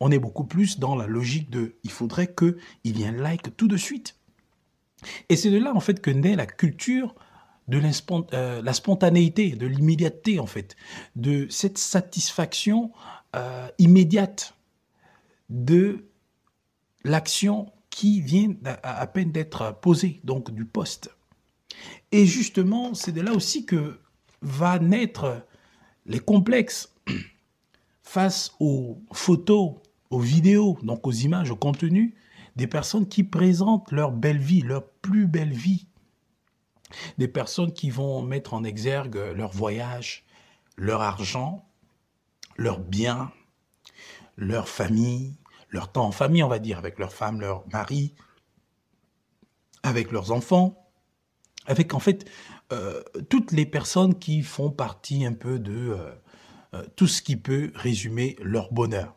On 0.00 0.10
est 0.10 0.18
beaucoup 0.18 0.44
plus 0.44 0.78
dans 0.78 0.94
la 0.94 1.06
logique 1.06 1.48
de, 1.48 1.76
il 1.84 1.90
faudrait 1.90 2.34
qu'il 2.34 2.56
y 2.84 3.04
ait 3.04 3.06
un 3.06 3.12
like 3.12 3.56
tout 3.56 3.68
de 3.68 3.76
suite. 3.76 4.16
Et 5.28 5.36
c'est 5.36 5.50
de 5.50 5.58
là 5.58 5.74
en 5.74 5.80
fait 5.80 6.00
que 6.00 6.10
naît 6.10 6.36
la 6.36 6.46
culture 6.46 7.14
de 7.68 7.80
euh, 8.32 8.62
la 8.62 8.72
spontanéité, 8.72 9.50
de 9.50 9.66
l'immédiateté 9.66 10.38
en 10.38 10.46
fait, 10.46 10.76
de 11.16 11.46
cette 11.50 11.78
satisfaction 11.78 12.92
euh, 13.34 13.68
immédiate 13.78 14.54
de 15.50 16.06
l'action 17.04 17.72
qui 17.90 18.20
vient 18.20 18.54
à, 18.82 19.06
peine 19.06 19.32
d'être 19.32 19.78
posée, 19.80 20.20
donc 20.22 20.50
du 20.50 20.64
poste. 20.64 21.10
Et 22.12 22.26
justement, 22.26 22.94
c'est 22.94 23.12
de 23.12 23.20
là 23.20 23.32
aussi 23.32 23.64
que 23.64 23.98
va 24.42 24.78
naître 24.78 25.46
les 26.04 26.18
complexes 26.18 26.94
face 28.02 28.52
aux 28.60 29.02
photos, 29.12 29.76
aux 30.10 30.20
vidéos, 30.20 30.78
donc 30.82 31.06
aux 31.06 31.12
images, 31.12 31.50
au 31.50 31.56
contenu, 31.56 32.14
des 32.56 32.66
personnes 32.66 33.08
qui 33.08 33.24
présentent 33.24 33.90
leur 33.92 34.12
belle 34.12 34.38
vie, 34.38 34.62
leur 34.62 34.86
plus 34.86 35.26
belle 35.26 35.52
vie, 35.52 35.86
des 37.18 37.28
personnes 37.28 37.72
qui 37.72 37.90
vont 37.90 38.22
mettre 38.22 38.54
en 38.54 38.64
exergue 38.64 39.16
leur 39.34 39.52
voyage, 39.52 40.24
leur 40.76 41.02
argent, 41.02 41.68
leurs 42.56 42.80
biens, 42.80 43.32
leur 44.36 44.68
famille, 44.68 45.36
leur 45.70 45.90
temps 45.90 46.06
en 46.06 46.12
famille, 46.12 46.42
on 46.42 46.48
va 46.48 46.58
dire, 46.58 46.78
avec 46.78 46.98
leur 46.98 47.12
femme, 47.12 47.40
leur 47.40 47.66
mari, 47.72 48.14
avec 49.82 50.10
leurs 50.10 50.32
enfants, 50.32 50.90
avec 51.66 51.94
en 51.94 52.00
fait 52.00 52.28
euh, 52.72 53.02
toutes 53.28 53.52
les 53.52 53.66
personnes 53.66 54.18
qui 54.18 54.42
font 54.42 54.70
partie 54.70 55.24
un 55.24 55.32
peu 55.32 55.58
de 55.58 55.90
euh, 55.90 56.10
euh, 56.74 56.84
tout 56.96 57.06
ce 57.06 57.22
qui 57.22 57.36
peut 57.36 57.72
résumer 57.74 58.36
leur 58.40 58.72
bonheur. 58.72 59.14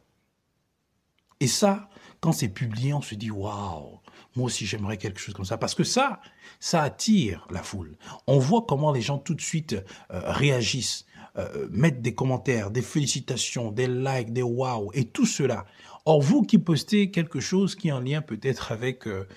Et 1.40 1.48
ça, 1.48 1.90
quand 2.20 2.32
c'est 2.32 2.50
publié, 2.50 2.94
on 2.94 3.02
se 3.02 3.16
dit 3.16 3.32
waouh, 3.32 4.00
moi 4.36 4.46
aussi 4.46 4.66
j'aimerais 4.66 4.98
quelque 4.98 5.20
chose 5.20 5.34
comme 5.34 5.46
ça. 5.46 5.58
Parce 5.58 5.76
que 5.76 5.84
ça, 5.84 6.22
ça 6.60 6.82
attire 6.82 7.48
la 7.50 7.64
foule. 7.64 7.96
On 8.28 8.40
voit 8.40 8.66
comment 8.68 8.92
les 8.92 9.02
gens 9.02 9.18
tout 9.18 9.36
de 9.36 9.42
suite 9.42 9.74
euh, 10.12 10.22
réagissent, 10.26 11.06
euh, 11.38 11.68
mettent 11.72 12.02
des 12.02 12.14
commentaires, 12.14 12.72
des 12.72 12.82
félicitations, 12.82 13.72
des 13.72 13.88
likes, 13.88 14.34
des 14.34 14.44
waouh 14.44 14.92
et 14.94 15.06
tout 15.06 15.26
cela. 15.26 15.66
Or, 16.06 16.22
vous 16.22 16.44
qui 16.44 16.58
postez 16.58 17.12
quelque 17.12 17.40
chose 17.40 17.76
qui 17.76 17.90
est 17.90 17.92
en 17.92 18.00
lien 18.00 18.22
peut-être 18.22 18.72
avec, 18.72 19.08
euh, 19.08 19.28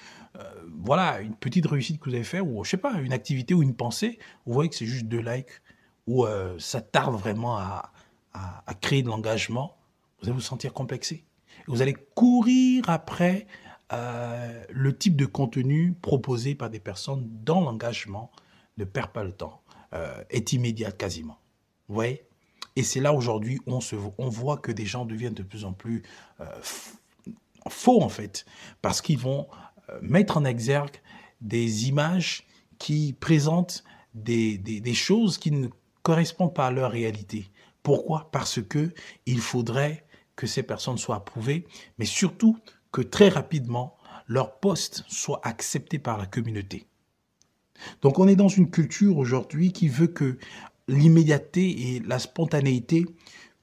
voilà, 0.82 1.20
une 1.20 1.34
petite 1.34 1.66
réussite 1.66 2.00
que 2.00 2.08
vous 2.08 2.14
avez 2.14 2.24
fait, 2.24 2.40
ou 2.40 2.64
je 2.64 2.70
sais 2.70 2.76
pas, 2.76 2.94
une 2.94 3.12
activité 3.12 3.52
ou 3.52 3.62
une 3.62 3.74
pensée, 3.74 4.18
vous 4.46 4.54
voyez 4.54 4.70
que 4.70 4.76
c'est 4.76 4.86
juste 4.86 5.06
deux 5.06 5.20
likes 5.20 5.60
euh, 6.08 6.58
ça 6.58 6.80
tarde 6.80 7.14
vraiment 7.16 7.58
à, 7.58 7.90
créer 8.80 9.02
de 9.02 9.08
l'engagement, 9.08 9.76
vous 10.18 10.28
allez 10.28 10.34
vous 10.34 10.40
sentir 10.40 10.72
complexé. 10.72 11.24
Vous 11.66 11.82
allez 11.82 11.92
courir 11.92 12.88
après 12.88 13.46
euh, 13.92 14.64
le 14.70 14.96
type 14.96 15.16
de 15.16 15.26
contenu 15.26 15.94
proposé 16.00 16.54
par 16.54 16.70
des 16.70 16.80
personnes 16.80 17.28
dont 17.44 17.60
l'engagement 17.60 18.30
ne 18.78 18.84
perd 18.84 19.10
pas 19.10 19.24
le 19.24 19.32
temps, 19.32 19.62
euh, 19.92 20.22
est 20.30 20.52
immédiat 20.52 20.92
quasiment. 20.92 21.38
Vous 21.88 21.94
voyez? 21.94 22.24
Et 22.76 22.82
c'est 22.82 23.00
là 23.00 23.12
aujourd'hui 23.12 23.60
on, 23.66 23.80
se, 23.80 23.96
on 24.16 24.28
voit 24.28 24.56
que 24.56 24.72
des 24.72 24.86
gens 24.86 25.04
deviennent 25.04 25.34
de 25.34 25.42
plus 25.42 25.64
en 25.66 25.74
plus 25.74 26.02
faux 27.68 28.02
en 28.02 28.08
fait, 28.08 28.46
parce 28.80 29.02
qu'ils 29.02 29.18
vont 29.18 29.46
mettre 30.00 30.38
en 30.38 30.44
exergue 30.44 30.96
des 31.42 31.88
images 31.88 32.46
qui 32.78 33.12
présentent 33.12 33.84
des, 34.14 34.58
des, 34.58 34.94
choses 34.94 35.38
qui 35.38 35.50
ne 35.50 35.68
correspondent 36.02 36.54
pas 36.54 36.66
à 36.68 36.70
leur 36.70 36.90
réalité. 36.90 37.50
Pourquoi? 37.82 38.30
Parce 38.32 38.62
que 38.62 38.92
il 39.26 39.40
faudrait 39.40 40.04
que 40.36 40.46
ces 40.46 40.62
personnes 40.62 40.98
soient 40.98 41.16
approuvées, 41.16 41.66
mais 41.98 42.04
surtout 42.04 42.58
que 42.92 43.00
très 43.00 43.28
rapidement, 43.28 43.96
leur 44.28 44.60
poste 44.60 45.04
soit 45.08 45.40
accepté 45.44 45.98
par 45.98 46.18
la 46.18 46.26
communauté. 46.26 46.86
Donc 48.02 48.18
on 48.18 48.28
est 48.28 48.36
dans 48.36 48.48
une 48.48 48.70
culture 48.70 49.18
aujourd'hui 49.18 49.72
qui 49.72 49.88
veut 49.88 50.06
que 50.06 50.38
l'immédiateté 50.88 51.94
et 51.94 52.00
la 52.00 52.18
spontanéité 52.18 53.06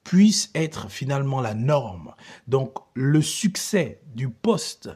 puissent 0.04 0.50
être 0.56 0.90
finalement 0.90 1.42
la 1.42 1.54
norme. 1.54 2.14
Donc 2.48 2.74
le 2.96 3.22
succès 3.22 4.02
du 4.14 4.30
poste 4.30 4.90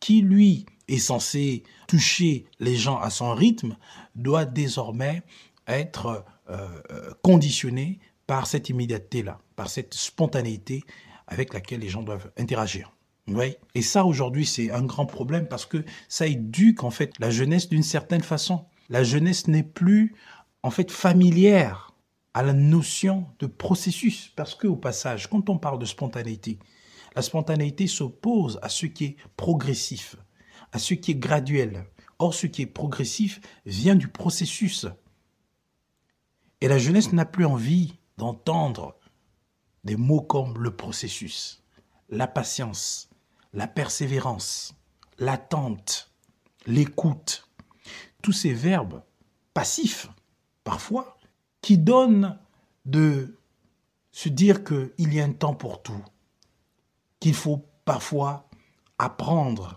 qui, 0.00 0.20
lui, 0.20 0.66
est 0.88 0.98
censé 0.98 1.62
toucher 1.86 2.46
les 2.60 2.76
gens 2.76 2.98
à 2.98 3.10
son 3.10 3.34
rythme, 3.34 3.76
doit 4.14 4.44
désormais 4.44 5.22
être 5.66 6.24
euh, 6.50 6.68
euh, 6.90 7.12
conditionné 7.22 8.00
par 8.26 8.46
cette 8.46 8.68
immédiateté-là, 8.68 9.40
par 9.56 9.68
cette 9.68 9.94
spontanéité 9.94 10.82
avec 11.26 11.52
laquelle 11.52 11.80
les 11.80 11.88
gens 11.88 12.02
doivent 12.02 12.30
interagir. 12.38 12.92
Oui. 13.28 13.56
Et 13.74 13.82
ça, 13.82 14.04
aujourd'hui, 14.04 14.46
c'est 14.46 14.70
un 14.70 14.82
grand 14.82 15.06
problème 15.06 15.48
parce 15.48 15.66
que 15.66 15.84
ça 16.08 16.26
éduque, 16.26 16.82
en 16.82 16.90
fait, 16.90 17.12
la 17.18 17.30
jeunesse 17.30 17.68
d'une 17.68 17.82
certaine 17.82 18.22
façon. 18.22 18.64
La 18.88 19.04
jeunesse 19.04 19.48
n'est 19.48 19.62
plus, 19.62 20.14
en 20.62 20.70
fait, 20.70 20.90
familière 20.90 21.92
à 22.32 22.42
la 22.42 22.54
notion 22.54 23.26
de 23.38 23.46
processus. 23.46 24.32
Parce 24.34 24.54
que, 24.54 24.66
au 24.66 24.76
passage, 24.76 25.28
quand 25.28 25.50
on 25.50 25.58
parle 25.58 25.78
de 25.78 25.84
spontanéité, 25.84 26.58
la 27.14 27.22
spontanéité 27.22 27.86
s'oppose 27.86 28.58
à 28.62 28.68
ce 28.68 28.86
qui 28.86 29.04
est 29.04 29.16
progressif, 29.36 30.16
à 30.72 30.78
ce 30.78 30.94
qui 30.94 31.12
est 31.12 31.16
graduel. 31.16 31.84
Or, 32.18 32.34
ce 32.34 32.46
qui 32.46 32.62
est 32.62 32.66
progressif 32.66 33.40
vient 33.66 33.94
du 33.94 34.08
processus. 34.08 34.86
Et 36.60 36.68
la 36.68 36.78
jeunesse 36.78 37.12
n'a 37.12 37.24
plus 37.24 37.44
envie 37.44 37.94
d'entendre 38.16 38.96
des 39.84 39.96
mots 39.96 40.22
comme 40.22 40.58
le 40.58 40.74
processus, 40.74 41.62
la 42.08 42.26
patience, 42.26 43.07
la 43.52 43.66
persévérance, 43.66 44.74
l'attente, 45.18 46.12
l'écoute. 46.66 47.48
Tous 48.22 48.32
ces 48.32 48.52
verbes 48.52 49.02
passifs, 49.54 50.08
parfois, 50.64 51.18
qui 51.62 51.78
donnent 51.78 52.38
de 52.84 53.36
se 54.12 54.28
dire 54.28 54.64
qu'il 54.64 55.14
y 55.14 55.20
a 55.20 55.24
un 55.24 55.32
temps 55.32 55.54
pour 55.54 55.82
tout, 55.82 56.04
qu'il 57.20 57.34
faut 57.34 57.64
parfois 57.84 58.48
apprendre 58.98 59.76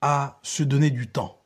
à 0.00 0.38
se 0.42 0.62
donner 0.62 0.90
du 0.90 1.06
temps. 1.06 1.42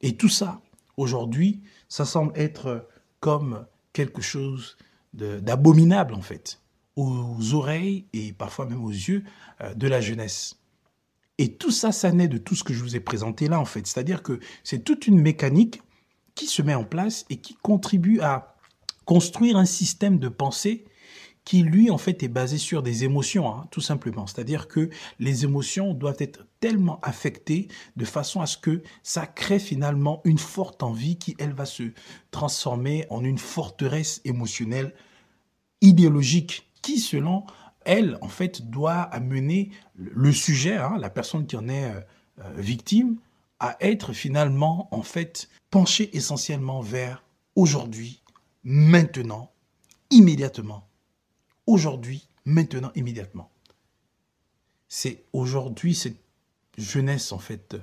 Et 0.00 0.16
tout 0.16 0.28
ça, 0.28 0.60
aujourd'hui, 0.96 1.62
ça 1.88 2.04
semble 2.04 2.38
être 2.38 2.88
comme 3.20 3.66
quelque 3.92 4.22
chose 4.22 4.76
d'abominable, 5.14 6.14
en 6.14 6.20
fait, 6.20 6.60
aux 6.96 7.54
oreilles 7.54 8.06
et 8.12 8.32
parfois 8.32 8.66
même 8.66 8.84
aux 8.84 8.90
yeux 8.90 9.24
euh, 9.60 9.74
de 9.74 9.88
la 9.88 10.00
jeunesse. 10.00 10.58
Et 11.38 11.54
tout 11.54 11.70
ça, 11.70 11.92
ça 11.92 12.10
naît 12.12 12.28
de 12.28 12.38
tout 12.38 12.54
ce 12.54 12.64
que 12.64 12.74
je 12.74 12.82
vous 12.82 12.96
ai 12.96 13.00
présenté 13.00 13.48
là, 13.48 13.60
en 13.60 13.64
fait. 13.64 13.86
C'est-à-dire 13.86 14.22
que 14.22 14.40
c'est 14.64 14.84
toute 14.84 15.06
une 15.06 15.20
mécanique 15.20 15.80
qui 16.34 16.46
se 16.46 16.62
met 16.62 16.74
en 16.74 16.84
place 16.84 17.24
et 17.30 17.36
qui 17.36 17.54
contribue 17.54 18.20
à 18.20 18.56
construire 19.04 19.56
un 19.56 19.64
système 19.64 20.18
de 20.18 20.28
pensée 20.28 20.84
qui 21.48 21.62
lui 21.62 21.90
en 21.90 21.96
fait 21.96 22.22
est 22.22 22.28
basé 22.28 22.58
sur 22.58 22.82
des 22.82 23.04
émotions, 23.04 23.48
hein, 23.48 23.66
tout 23.70 23.80
simplement. 23.80 24.26
C'est-à-dire 24.26 24.68
que 24.68 24.90
les 25.18 25.44
émotions 25.44 25.94
doivent 25.94 26.18
être 26.18 26.46
tellement 26.60 27.00
affectées 27.00 27.68
de 27.96 28.04
façon 28.04 28.42
à 28.42 28.46
ce 28.46 28.58
que 28.58 28.82
ça 29.02 29.26
crée 29.26 29.58
finalement 29.58 30.20
une 30.24 30.36
forte 30.36 30.82
envie 30.82 31.16
qui, 31.16 31.36
elle, 31.38 31.54
va 31.54 31.64
se 31.64 31.84
transformer 32.32 33.06
en 33.08 33.24
une 33.24 33.38
forteresse 33.38 34.20
émotionnelle 34.26 34.92
idéologique 35.80 36.68
qui, 36.82 36.98
selon 36.98 37.44
elle, 37.88 38.18
en 38.20 38.28
fait, 38.28 38.68
doit 38.68 39.00
amener 39.00 39.70
le 39.96 40.30
sujet, 40.30 40.76
hein, 40.76 40.96
la 40.98 41.10
personne 41.10 41.46
qui 41.46 41.56
en 41.56 41.68
est 41.68 41.90
euh, 41.90 42.00
euh, 42.40 42.52
victime, 42.56 43.16
à 43.60 43.76
être 43.80 44.12
finalement, 44.12 44.88
en 44.92 45.02
fait, 45.02 45.48
penché 45.70 46.14
essentiellement 46.16 46.80
vers 46.80 47.24
aujourd'hui, 47.56 48.22
maintenant, 48.62 49.50
immédiatement 50.10 50.88
aujourd'hui, 51.66 52.28
maintenant, 52.44 52.90
immédiatement. 52.94 53.50
C'est 54.88 55.24
aujourd'hui 55.32 55.94
cette 55.94 56.20
jeunesse, 56.76 57.32
en 57.32 57.38
fait, 57.38 57.76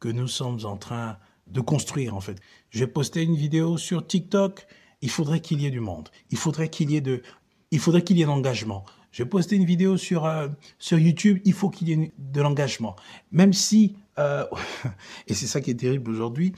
que 0.00 0.08
nous 0.08 0.28
sommes 0.28 0.64
en 0.64 0.76
train 0.76 1.18
de 1.46 1.60
construire, 1.60 2.14
en 2.16 2.20
fait. 2.20 2.40
J'ai 2.70 2.86
posté 2.86 3.22
une 3.22 3.36
vidéo 3.36 3.76
sur 3.76 4.06
TikTok, 4.06 4.66
il 5.02 5.10
faudrait 5.10 5.40
qu'il 5.40 5.60
y 5.60 5.66
ait 5.66 5.70
du 5.70 5.80
monde. 5.80 6.08
Il 6.30 6.38
faudrait 6.38 6.68
qu'il 6.68 6.90
y 6.90 6.96
ait 6.96 7.00
de, 7.00 7.22
il 7.70 7.78
faudrait 7.80 8.02
qu'il 8.02 8.18
y 8.18 8.22
ait 8.22 8.26
d'engagement. 8.26 8.84
J'ai 9.12 9.26
posté 9.26 9.56
une 9.56 9.66
vidéo 9.66 9.98
sur, 9.98 10.24
euh, 10.24 10.48
sur 10.78 10.98
YouTube, 10.98 11.38
il 11.44 11.52
faut 11.52 11.68
qu'il 11.68 11.88
y 11.88 11.92
ait 11.92 12.12
de 12.18 12.40
l'engagement. 12.40 12.96
Même 13.30 13.52
si, 13.52 13.94
euh, 14.18 14.46
et 15.28 15.34
c'est 15.34 15.46
ça 15.46 15.60
qui 15.60 15.70
est 15.70 15.74
terrible 15.74 16.10
aujourd'hui, 16.10 16.54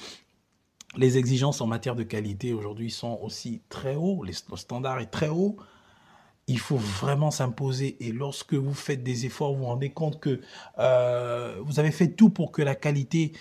les 0.96 1.18
exigences 1.18 1.60
en 1.60 1.66
matière 1.66 1.96
de 1.96 2.04
qualité 2.04 2.52
aujourd'hui 2.52 2.92
sont 2.92 3.18
aussi 3.20 3.60
très 3.68 3.96
hauts, 3.96 4.22
le 4.22 4.32
standard 4.32 5.00
est 5.00 5.10
très 5.10 5.28
haut, 5.28 5.56
il 6.46 6.60
faut 6.60 6.76
vraiment 6.76 7.32
s'imposer. 7.32 7.96
Et 8.06 8.12
lorsque 8.12 8.54
vous 8.54 8.74
faites 8.74 9.02
des 9.02 9.26
efforts, 9.26 9.54
vous 9.54 9.60
vous 9.60 9.64
rendez 9.64 9.90
compte 9.90 10.20
que 10.20 10.40
euh, 10.78 11.60
vous 11.64 11.80
avez 11.80 11.90
fait 11.90 12.12
tout 12.12 12.30
pour 12.30 12.52
que 12.52 12.62
la 12.62 12.76
qualité 12.76 13.32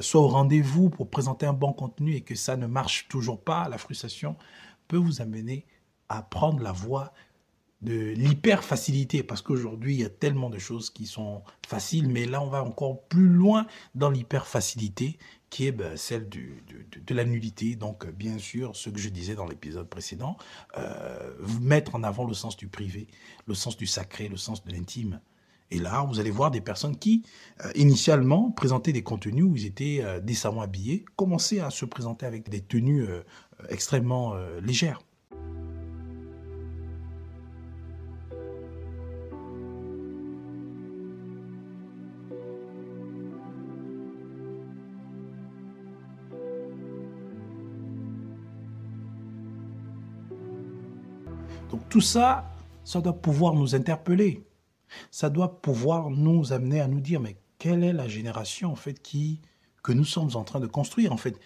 soit 0.00 0.22
au 0.22 0.28
rendez-vous, 0.28 0.90
pour 0.90 1.08
présenter 1.08 1.46
un 1.46 1.52
bon 1.52 1.72
contenu 1.72 2.16
et 2.16 2.22
que 2.22 2.34
ça 2.34 2.56
ne 2.56 2.66
marche 2.66 3.06
toujours 3.08 3.40
pas, 3.40 3.68
la 3.68 3.78
frustration 3.78 4.34
peut 4.88 4.96
vous 4.96 5.20
amener 5.20 5.66
à 6.08 6.22
prendre 6.22 6.60
la 6.60 6.72
voie 6.72 7.12
de 7.82 8.10
l'hyper 8.12 8.64
facilité 8.64 9.22
parce 9.22 9.42
qu'aujourd'hui 9.42 9.94
il 9.94 10.00
y 10.00 10.04
a 10.04 10.08
tellement 10.08 10.48
de 10.48 10.58
choses 10.58 10.88
qui 10.88 11.04
sont 11.04 11.42
faciles 11.66 12.08
mais 12.08 12.24
là 12.24 12.42
on 12.42 12.48
va 12.48 12.64
encore 12.64 13.02
plus 13.02 13.28
loin 13.28 13.66
dans 13.94 14.08
l'hyper 14.08 14.46
facilité 14.46 15.18
qui 15.50 15.66
est 15.66 15.72
ben, 15.72 15.96
celle 15.96 16.28
du, 16.28 16.62
de, 17.06 17.14
la 17.14 17.24
nullité. 17.24 17.76
Donc, 17.76 18.06
bien 18.10 18.38
sûr, 18.38 18.74
ce 18.74 18.90
que 18.90 18.98
je 18.98 19.08
disais 19.08 19.34
dans 19.34 19.46
l'épisode 19.46 19.88
précédent, 19.88 20.36
euh, 20.76 21.32
mettre 21.60 21.94
en 21.94 22.02
avant 22.02 22.26
le 22.26 22.34
sens 22.34 22.56
du 22.56 22.68
privé, 22.68 23.06
le 23.46 23.54
sens 23.54 23.76
du 23.76 23.86
sacré, 23.86 24.28
le 24.28 24.36
sens 24.36 24.64
de 24.64 24.72
l'intime. 24.72 25.20
Et 25.70 25.78
là, 25.78 26.04
vous 26.04 26.20
allez 26.20 26.30
voir 26.30 26.50
des 26.50 26.60
personnes 26.60 26.96
qui, 26.96 27.24
euh, 27.64 27.70
initialement, 27.74 28.50
présentaient 28.50 28.92
des 28.92 29.02
contenus 29.02 29.44
où 29.44 29.56
ils 29.56 29.66
étaient 29.66 30.00
euh, 30.02 30.20
décemment 30.20 30.62
habillés, 30.62 31.04
commencer 31.16 31.60
à 31.60 31.70
se 31.70 31.84
présenter 31.84 32.26
avec 32.26 32.48
des 32.48 32.60
tenues 32.60 33.06
extrêmement 33.68 34.34
légères. 34.60 35.00
Tout 51.88 52.00
ça, 52.00 52.44
ça 52.84 53.00
doit 53.00 53.20
pouvoir 53.20 53.54
nous 53.54 53.74
interpeller. 53.74 54.44
Ça 55.10 55.30
doit 55.30 55.60
pouvoir 55.60 56.10
nous 56.10 56.52
amener 56.52 56.80
à 56.80 56.88
nous 56.88 57.00
dire, 57.00 57.20
mais 57.20 57.36
quelle 57.58 57.82
est 57.82 57.92
la 57.92 58.08
génération 58.08 58.70
en 58.70 58.76
fait 58.76 59.00
qui 59.00 59.40
que 59.82 59.92
nous 59.92 60.04
sommes 60.04 60.34
en 60.34 60.44
train 60.44 60.60
de 60.60 60.66
construire 60.66 61.12
en 61.12 61.16
fait? 61.16 61.38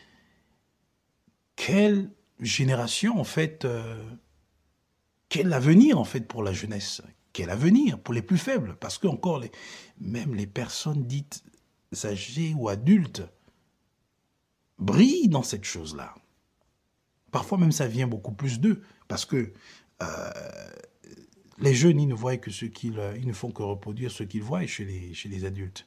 Quelle 1.57 2.11
génération 2.41 3.19
en 3.19 3.25
fait 3.25 3.65
euh, 3.65 4.03
Quel 5.29 5.53
avenir 5.53 5.99
en 5.99 6.05
fait 6.05 6.27
pour 6.27 6.43
la 6.43 6.53
jeunesse? 6.53 7.03
Quel 7.33 7.51
avenir 7.51 7.99
pour 7.99 8.15
les 8.15 8.23
plus 8.23 8.39
faibles? 8.39 8.77
Parce 8.81 8.99
que 8.99 9.07
encore 9.07 9.43
même 10.01 10.35
les 10.35 10.47
personnes 10.47 11.05
dites 11.05 11.45
âgées 12.05 12.55
ou 12.57 12.69
adultes 12.69 13.23
brillent 14.79 15.29
dans 15.29 15.43
cette 15.43 15.65
chose-là. 15.65 16.15
Parfois 17.31 17.59
même 17.59 17.73
ça 17.73 17.87
vient 17.87 18.09
beaucoup 18.09 18.33
plus 18.33 18.59
d'eux 18.59 18.83
parce 19.07 19.25
que 19.25 19.53
les 21.61 21.75
jeunes, 21.75 22.01
ils 22.01 22.09
ne 22.09 22.15
voient 22.15 22.39
que 22.39 22.51
ce 22.51 22.65
qu'ils, 22.65 22.99
euh, 22.99 23.17
ils 23.19 23.27
ne 23.27 23.33
font 23.33 23.51
que 23.51 23.63
reproduire 23.63 24.11
ce 24.11 24.23
qu'ils 24.23 24.43
voient 24.43 24.67
chez 24.67 24.85
les, 24.85 25.15
chez 25.15 25.29
les 25.29 25.45
adultes. 25.45 25.87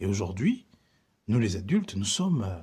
Et 0.00 0.06
aujourd'hui, 0.06 0.66
nous 1.28 1.38
les 1.38 1.56
adultes, 1.56 1.94
nous 1.94 2.04
sommes 2.04 2.42
euh, 2.42 2.58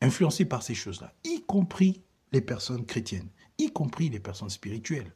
influencés 0.00 0.44
par 0.44 0.62
ces 0.62 0.74
choses-là, 0.74 1.14
y 1.24 1.42
compris 1.42 2.02
les 2.32 2.40
personnes 2.40 2.84
chrétiennes, 2.84 3.30
y 3.58 3.72
compris 3.72 4.10
les 4.10 4.20
personnes 4.20 4.50
spirituelles. 4.50 5.12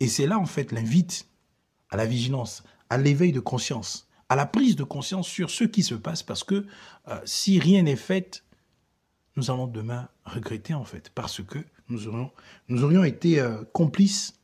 Et 0.00 0.08
c'est 0.08 0.26
là, 0.26 0.38
en 0.38 0.46
fait, 0.46 0.70
l'invite 0.70 1.28
à 1.90 1.96
la 1.96 2.04
vigilance, 2.04 2.62
à 2.90 2.98
l'éveil 2.98 3.32
de 3.32 3.40
conscience, 3.40 4.08
à 4.28 4.36
la 4.36 4.44
prise 4.44 4.76
de 4.76 4.84
conscience 4.84 5.26
sur 5.26 5.50
ce 5.50 5.64
qui 5.64 5.82
se 5.82 5.94
passe, 5.94 6.22
parce 6.22 6.44
que 6.44 6.66
euh, 7.08 7.20
si 7.24 7.58
rien 7.58 7.82
n'est 7.82 7.96
fait, 7.96 8.44
nous 9.36 9.50
allons 9.50 9.66
demain 9.66 10.08
regretter, 10.24 10.74
en 10.74 10.84
fait, 10.84 11.10
parce 11.14 11.42
que 11.42 11.64
nous 11.88 12.08
aurions, 12.08 13.04
été 13.04 13.40
euh, 13.40 13.64
complices 13.72 14.34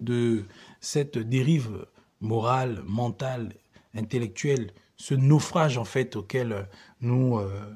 de 0.00 0.44
cette 0.80 1.18
dérive 1.18 1.86
morale, 2.20 2.82
mentale, 2.86 3.54
intellectuelle, 3.94 4.72
ce 4.96 5.14
naufrage, 5.14 5.78
en 5.78 5.84
fait, 5.84 6.16
auquel 6.16 6.68
nous 7.00 7.38
euh, 7.38 7.74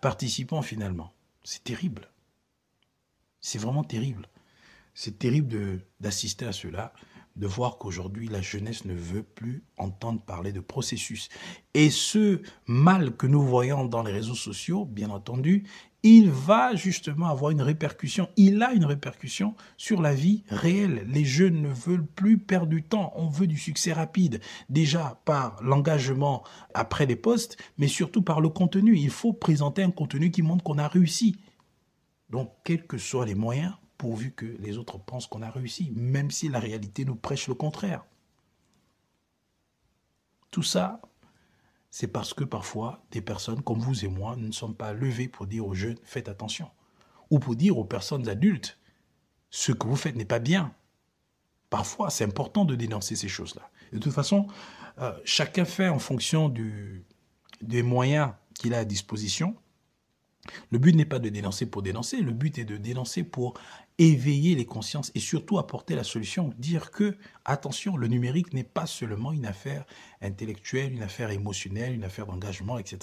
participons 0.00 0.62
finalement. 0.62 1.12
C'est 1.42 1.64
terrible. 1.64 2.08
C'est 3.40 3.58
vraiment 3.58 3.84
terrible. 3.84 4.28
C'est 4.94 5.18
terrible 5.18 5.80
d'assister 6.00 6.46
à 6.46 6.52
cela, 6.52 6.92
de 7.36 7.46
voir 7.46 7.78
qu'aujourd'hui 7.78 8.28
la 8.28 8.40
jeunesse 8.40 8.84
ne 8.84 8.94
veut 8.94 9.24
plus 9.24 9.64
entendre 9.76 10.20
parler 10.20 10.52
de 10.52 10.60
processus. 10.60 11.28
Et 11.74 11.90
ce 11.90 12.40
mal 12.66 13.16
que 13.16 13.26
nous 13.26 13.42
voyons 13.42 13.84
dans 13.84 14.02
les 14.02 14.12
réseaux 14.12 14.36
sociaux, 14.36 14.84
bien 14.84 15.10
entendu, 15.10 15.64
il 16.04 16.30
va 16.30 16.76
justement 16.76 17.28
avoir 17.28 17.50
une 17.50 17.62
répercussion, 17.62 18.28
il 18.36 18.62
a 18.62 18.74
une 18.74 18.84
répercussion 18.84 19.54
sur 19.78 20.02
la 20.02 20.14
vie 20.14 20.44
réelle. 20.50 21.06
Les 21.08 21.24
jeunes 21.24 21.62
ne 21.62 21.68
veulent 21.68 22.06
plus 22.06 22.36
perdre 22.36 22.66
du 22.66 22.82
temps, 22.82 23.12
on 23.16 23.26
veut 23.26 23.46
du 23.46 23.56
succès 23.56 23.94
rapide, 23.94 24.40
déjà 24.68 25.18
par 25.24 25.60
l'engagement 25.62 26.44
après 26.74 27.06
les 27.06 27.16
postes, 27.16 27.56
mais 27.78 27.88
surtout 27.88 28.20
par 28.20 28.42
le 28.42 28.50
contenu. 28.50 28.98
Il 28.98 29.08
faut 29.08 29.32
présenter 29.32 29.82
un 29.82 29.90
contenu 29.90 30.30
qui 30.30 30.42
montre 30.42 30.62
qu'on 30.62 30.78
a 30.78 30.88
réussi. 30.88 31.36
Donc, 32.28 32.52
quels 32.64 32.86
que 32.86 32.98
soient 32.98 33.24
les 33.24 33.34
moyens, 33.34 33.72
pourvu 33.96 34.32
que 34.32 34.44
les 34.60 34.76
autres 34.76 34.98
pensent 34.98 35.26
qu'on 35.26 35.40
a 35.40 35.50
réussi, 35.50 35.90
même 35.96 36.30
si 36.30 36.50
la 36.50 36.60
réalité 36.60 37.06
nous 37.06 37.16
prêche 37.16 37.48
le 37.48 37.54
contraire. 37.54 38.04
Tout 40.50 40.62
ça, 40.62 41.00
c'est 41.96 42.08
parce 42.08 42.34
que 42.34 42.42
parfois, 42.42 43.04
des 43.12 43.20
personnes 43.20 43.62
comme 43.62 43.78
vous 43.78 44.04
et 44.04 44.08
moi 44.08 44.34
ne 44.34 44.50
sommes 44.50 44.74
pas 44.74 44.92
levés 44.92 45.28
pour 45.28 45.46
dire 45.46 45.64
aux 45.64 45.74
jeunes, 45.74 45.96
faites 46.02 46.28
attention, 46.28 46.68
ou 47.30 47.38
pour 47.38 47.54
dire 47.54 47.78
aux 47.78 47.84
personnes 47.84 48.28
adultes, 48.28 48.80
ce 49.48 49.70
que 49.70 49.86
vous 49.86 49.94
faites 49.94 50.16
n'est 50.16 50.24
pas 50.24 50.40
bien. 50.40 50.74
Parfois, 51.70 52.10
c'est 52.10 52.24
important 52.24 52.64
de 52.64 52.74
dénoncer 52.74 53.14
ces 53.14 53.28
choses-là. 53.28 53.70
De 53.92 53.98
toute 53.98 54.12
façon, 54.12 54.48
euh, 54.98 55.16
chacun 55.24 55.64
fait 55.64 55.88
en 55.88 56.00
fonction 56.00 56.48
du, 56.48 57.04
des 57.62 57.84
moyens 57.84 58.32
qu'il 58.54 58.74
a 58.74 58.78
à 58.78 58.84
disposition. 58.84 59.54
Le 60.70 60.78
but 60.78 60.94
n'est 60.94 61.04
pas 61.04 61.18
de 61.18 61.28
dénoncer 61.28 61.66
pour 61.66 61.82
dénoncer, 61.82 62.20
le 62.20 62.32
but 62.32 62.58
est 62.58 62.64
de 62.64 62.76
dénoncer 62.76 63.24
pour 63.24 63.54
éveiller 63.98 64.54
les 64.54 64.66
consciences 64.66 65.12
et 65.14 65.20
surtout 65.20 65.58
apporter 65.58 65.94
la 65.94 66.04
solution, 66.04 66.52
dire 66.58 66.90
que, 66.90 67.16
attention, 67.44 67.96
le 67.96 68.08
numérique 68.08 68.52
n'est 68.52 68.64
pas 68.64 68.86
seulement 68.86 69.32
une 69.32 69.46
affaire 69.46 69.84
intellectuelle, 70.20 70.92
une 70.92 71.02
affaire 71.02 71.30
émotionnelle, 71.30 71.94
une 71.94 72.04
affaire 72.04 72.26
d'engagement, 72.26 72.78
etc. 72.78 72.98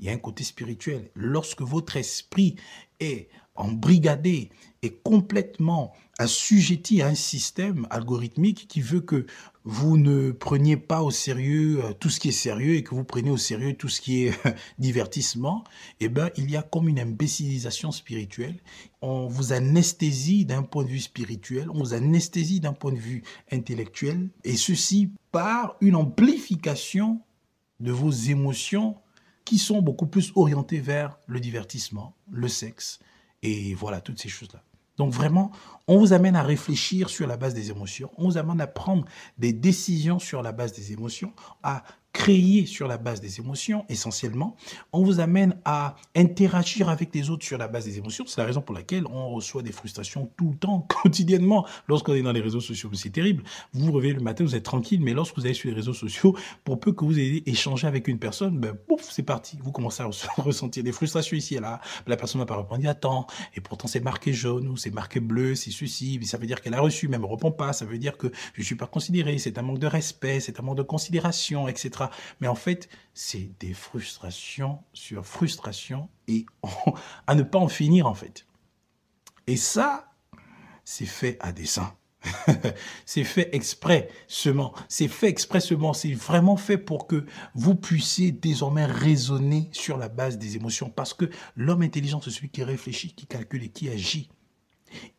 Il 0.00 0.06
y 0.06 0.08
a 0.08 0.12
un 0.12 0.18
côté 0.18 0.42
spirituel. 0.44 1.10
Lorsque 1.14 1.62
votre 1.62 1.96
esprit 1.96 2.56
est 3.00 3.28
embrigadé 3.54 4.50
et 4.82 4.94
complètement 5.04 5.92
assujetti 6.22 7.02
à 7.02 7.08
un 7.08 7.14
système 7.14 7.86
algorithmique 7.90 8.66
qui 8.68 8.80
veut 8.80 9.00
que 9.00 9.26
vous 9.64 9.96
ne 9.96 10.32
preniez 10.32 10.76
pas 10.76 11.02
au 11.02 11.10
sérieux 11.10 11.84
euh, 11.84 11.92
tout 11.92 12.10
ce 12.10 12.18
qui 12.18 12.28
est 12.28 12.32
sérieux 12.32 12.74
et 12.74 12.82
que 12.82 12.94
vous 12.94 13.04
preniez 13.04 13.30
au 13.30 13.36
sérieux 13.36 13.74
tout 13.74 13.88
ce 13.88 14.00
qui 14.00 14.24
est 14.24 14.32
divertissement, 14.78 15.64
eh 16.00 16.08
ben, 16.08 16.30
il 16.36 16.50
y 16.50 16.56
a 16.56 16.62
comme 16.62 16.88
une 16.88 16.98
imbécilisation 16.98 17.92
spirituelle. 17.92 18.56
On 19.02 19.26
vous 19.26 19.52
anesthésie 19.52 20.44
d'un 20.44 20.62
point 20.62 20.84
de 20.84 20.88
vue 20.88 21.00
spirituel, 21.00 21.68
on 21.70 21.78
vous 21.78 21.94
anesthésie 21.94 22.60
d'un 22.60 22.72
point 22.72 22.92
de 22.92 22.98
vue 22.98 23.22
intellectuel, 23.50 24.30
et 24.44 24.56
ceci 24.56 25.10
par 25.30 25.76
une 25.80 25.96
amplification 25.96 27.20
de 27.80 27.92
vos 27.92 28.10
émotions 28.10 28.96
qui 29.44 29.58
sont 29.58 29.82
beaucoup 29.82 30.06
plus 30.06 30.32
orientées 30.36 30.80
vers 30.80 31.18
le 31.26 31.40
divertissement, 31.40 32.14
le 32.30 32.48
sexe, 32.48 33.00
et 33.42 33.74
voilà, 33.74 34.00
toutes 34.00 34.20
ces 34.20 34.28
choses-là. 34.28 34.62
Donc 35.02 35.12
vraiment, 35.12 35.50
on 35.88 35.98
vous 35.98 36.12
amène 36.12 36.36
à 36.36 36.44
réfléchir 36.44 37.10
sur 37.10 37.26
la 37.26 37.36
base 37.36 37.54
des 37.54 37.70
émotions, 37.70 38.08
on 38.18 38.26
vous 38.26 38.38
amène 38.38 38.60
à 38.60 38.68
prendre 38.68 39.04
des 39.36 39.52
décisions 39.52 40.20
sur 40.20 40.42
la 40.42 40.52
base 40.52 40.72
des 40.74 40.92
émotions, 40.92 41.32
créer 42.12 42.66
sur 42.66 42.88
la 42.88 42.98
base 42.98 43.20
des 43.20 43.40
émotions 43.40 43.84
essentiellement. 43.88 44.56
On 44.92 45.02
vous 45.02 45.20
amène 45.20 45.56
à 45.64 45.96
interagir 46.14 46.88
avec 46.88 47.14
les 47.14 47.30
autres 47.30 47.44
sur 47.44 47.58
la 47.58 47.68
base 47.68 47.86
des 47.86 47.98
émotions. 47.98 48.24
C'est 48.26 48.40
la 48.40 48.46
raison 48.46 48.60
pour 48.60 48.74
laquelle 48.74 49.06
on 49.06 49.30
reçoit 49.30 49.62
des 49.62 49.72
frustrations 49.72 50.30
tout 50.36 50.50
le 50.50 50.56
temps, 50.56 50.86
quotidiennement, 51.02 51.66
lorsqu'on 51.88 52.14
est 52.14 52.22
dans 52.22 52.32
les 52.32 52.40
réseaux 52.40 52.60
sociaux. 52.60 52.90
C'est 52.94 53.10
terrible. 53.10 53.42
Vous 53.72 53.86
vous 53.86 53.92
réveillez 53.92 54.14
le 54.14 54.20
matin, 54.20 54.44
vous 54.44 54.54
êtes 54.54 54.62
tranquille, 54.62 55.00
mais 55.00 55.14
lorsque 55.14 55.36
vous 55.36 55.44
allez 55.44 55.54
sur 55.54 55.70
les 55.70 55.74
réseaux 55.74 55.94
sociaux, 55.94 56.36
pour 56.64 56.78
peu 56.78 56.92
que 56.92 57.04
vous 57.04 57.18
ayez 57.18 57.48
échangé 57.48 57.86
avec 57.86 58.08
une 58.08 58.18
personne, 58.18 58.58
ben, 58.58 58.74
pouf, 58.74 59.08
c'est 59.10 59.22
parti. 59.22 59.58
Vous 59.62 59.72
commencez 59.72 60.02
à 60.02 60.10
ressentir 60.38 60.84
des 60.84 60.92
frustrations 60.92 61.36
ici 61.36 61.56
et 61.56 61.60
là. 61.60 61.80
La 62.06 62.16
personne 62.16 62.40
n'a 62.40 62.46
pas 62.46 62.56
répondu 62.56 62.86
à 62.88 62.94
temps, 62.94 63.26
et 63.54 63.60
pourtant 63.60 63.88
c'est 63.88 64.00
marqué 64.00 64.32
jaune 64.32 64.68
ou 64.68 64.76
c'est 64.76 64.90
marqué 64.90 65.20
bleu, 65.20 65.54
c'est 65.54 65.70
ceci, 65.70 66.20
ça 66.24 66.36
veut 66.36 66.46
dire 66.46 66.60
qu'elle 66.60 66.74
a 66.74 66.80
reçu, 66.80 67.08
mais 67.08 67.16
elle 67.16 67.22
ne 67.22 67.26
répond 67.26 67.52
pas, 67.52 67.72
ça 67.72 67.84
veut 67.84 67.98
dire 67.98 68.16
que 68.16 68.28
je 68.54 68.60
ne 68.60 68.64
suis 68.64 68.74
pas 68.74 68.86
considéré, 68.86 69.38
c'est 69.38 69.58
un 69.58 69.62
manque 69.62 69.78
de 69.78 69.86
respect, 69.86 70.40
c'est 70.40 70.60
un 70.60 70.62
manque 70.62 70.76
de 70.76 70.82
considération, 70.82 71.68
etc. 71.68 72.01
Mais 72.40 72.48
en 72.48 72.54
fait, 72.54 72.88
c'est 73.14 73.50
des 73.60 73.74
frustrations 73.74 74.82
sur 74.92 75.26
frustrations 75.26 76.08
et 76.28 76.46
à 77.26 77.34
ne 77.34 77.42
pas 77.42 77.58
en 77.58 77.68
finir 77.68 78.06
en 78.06 78.14
fait. 78.14 78.46
Et 79.46 79.56
ça, 79.56 80.12
c'est 80.84 81.06
fait 81.06 81.36
à 81.40 81.52
dessein. 81.52 81.94
c'est 83.06 83.24
fait 83.24 83.48
expressement. 83.52 84.74
C'est 84.88 85.08
fait 85.08 85.28
expressement. 85.28 85.92
C'est 85.92 86.14
vraiment 86.14 86.56
fait 86.56 86.78
pour 86.78 87.06
que 87.06 87.26
vous 87.54 87.74
puissiez 87.74 88.32
désormais 88.32 88.84
raisonner 88.84 89.68
sur 89.72 89.98
la 89.98 90.08
base 90.08 90.38
des 90.38 90.56
émotions. 90.56 90.90
Parce 90.90 91.14
que 91.14 91.28
l'homme 91.56 91.82
intelligent, 91.82 92.20
c'est 92.20 92.30
celui 92.30 92.50
qui 92.50 92.62
réfléchit, 92.62 93.12
qui 93.14 93.26
calcule 93.26 93.64
et 93.64 93.70
qui 93.70 93.88
agit. 93.88 94.30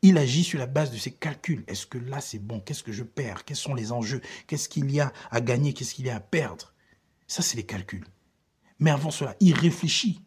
Il 0.01 0.17
agit 0.17 0.43
sur 0.43 0.59
la 0.59 0.67
base 0.67 0.91
de 0.91 0.97
ses 0.97 1.11
calculs. 1.11 1.63
Est-ce 1.67 1.85
que 1.87 1.97
là 1.97 2.21
c'est 2.21 2.39
bon? 2.39 2.59
Qu'est-ce 2.59 2.83
que 2.83 2.91
je 2.91 3.03
perds? 3.03 3.43
Quels 3.43 3.57
sont 3.57 3.73
les 3.73 3.91
enjeux? 3.91 4.21
Qu'est-ce 4.47 4.69
qu'il 4.69 4.91
y 4.91 4.99
a 4.99 5.11
à 5.31 5.41
gagner? 5.41 5.73
Qu'est-ce 5.73 5.95
qu'il 5.95 6.05
y 6.05 6.09
a 6.09 6.15
à 6.15 6.19
perdre? 6.19 6.72
Ça, 7.27 7.41
c'est 7.41 7.57
les 7.57 7.65
calculs. 7.65 8.05
Mais 8.79 8.91
avant 8.91 9.12
cela, 9.12 9.36
il 9.39 9.53
réfléchit. 9.53 10.21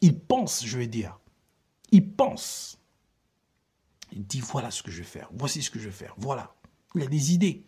Il 0.00 0.18
pense, 0.18 0.64
je 0.64 0.78
vais 0.78 0.86
dire. 0.86 1.18
Il 1.90 2.12
pense. 2.12 2.78
Il 4.12 4.26
dit, 4.26 4.40
voilà 4.40 4.70
ce 4.70 4.82
que 4.82 4.90
je 4.90 4.98
vais 4.98 5.08
faire. 5.08 5.30
Voici 5.32 5.62
ce 5.62 5.70
que 5.70 5.78
je 5.78 5.86
vais 5.86 5.94
faire. 5.94 6.14
Voilà. 6.18 6.54
Il 6.94 7.02
a 7.02 7.06
des 7.06 7.32
idées. 7.32 7.64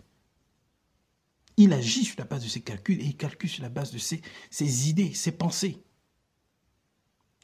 Il 1.57 1.73
agit 1.73 2.05
sur 2.05 2.17
la 2.19 2.25
base 2.25 2.43
de 2.43 2.49
ses 2.49 2.61
calculs 2.61 3.01
et 3.01 3.05
il 3.05 3.17
calcule 3.17 3.49
sur 3.49 3.63
la 3.63 3.69
base 3.69 3.93
de 3.93 3.99
ses, 3.99 4.21
idées, 4.89 5.15
ses 5.15 5.33
pensées, 5.33 5.83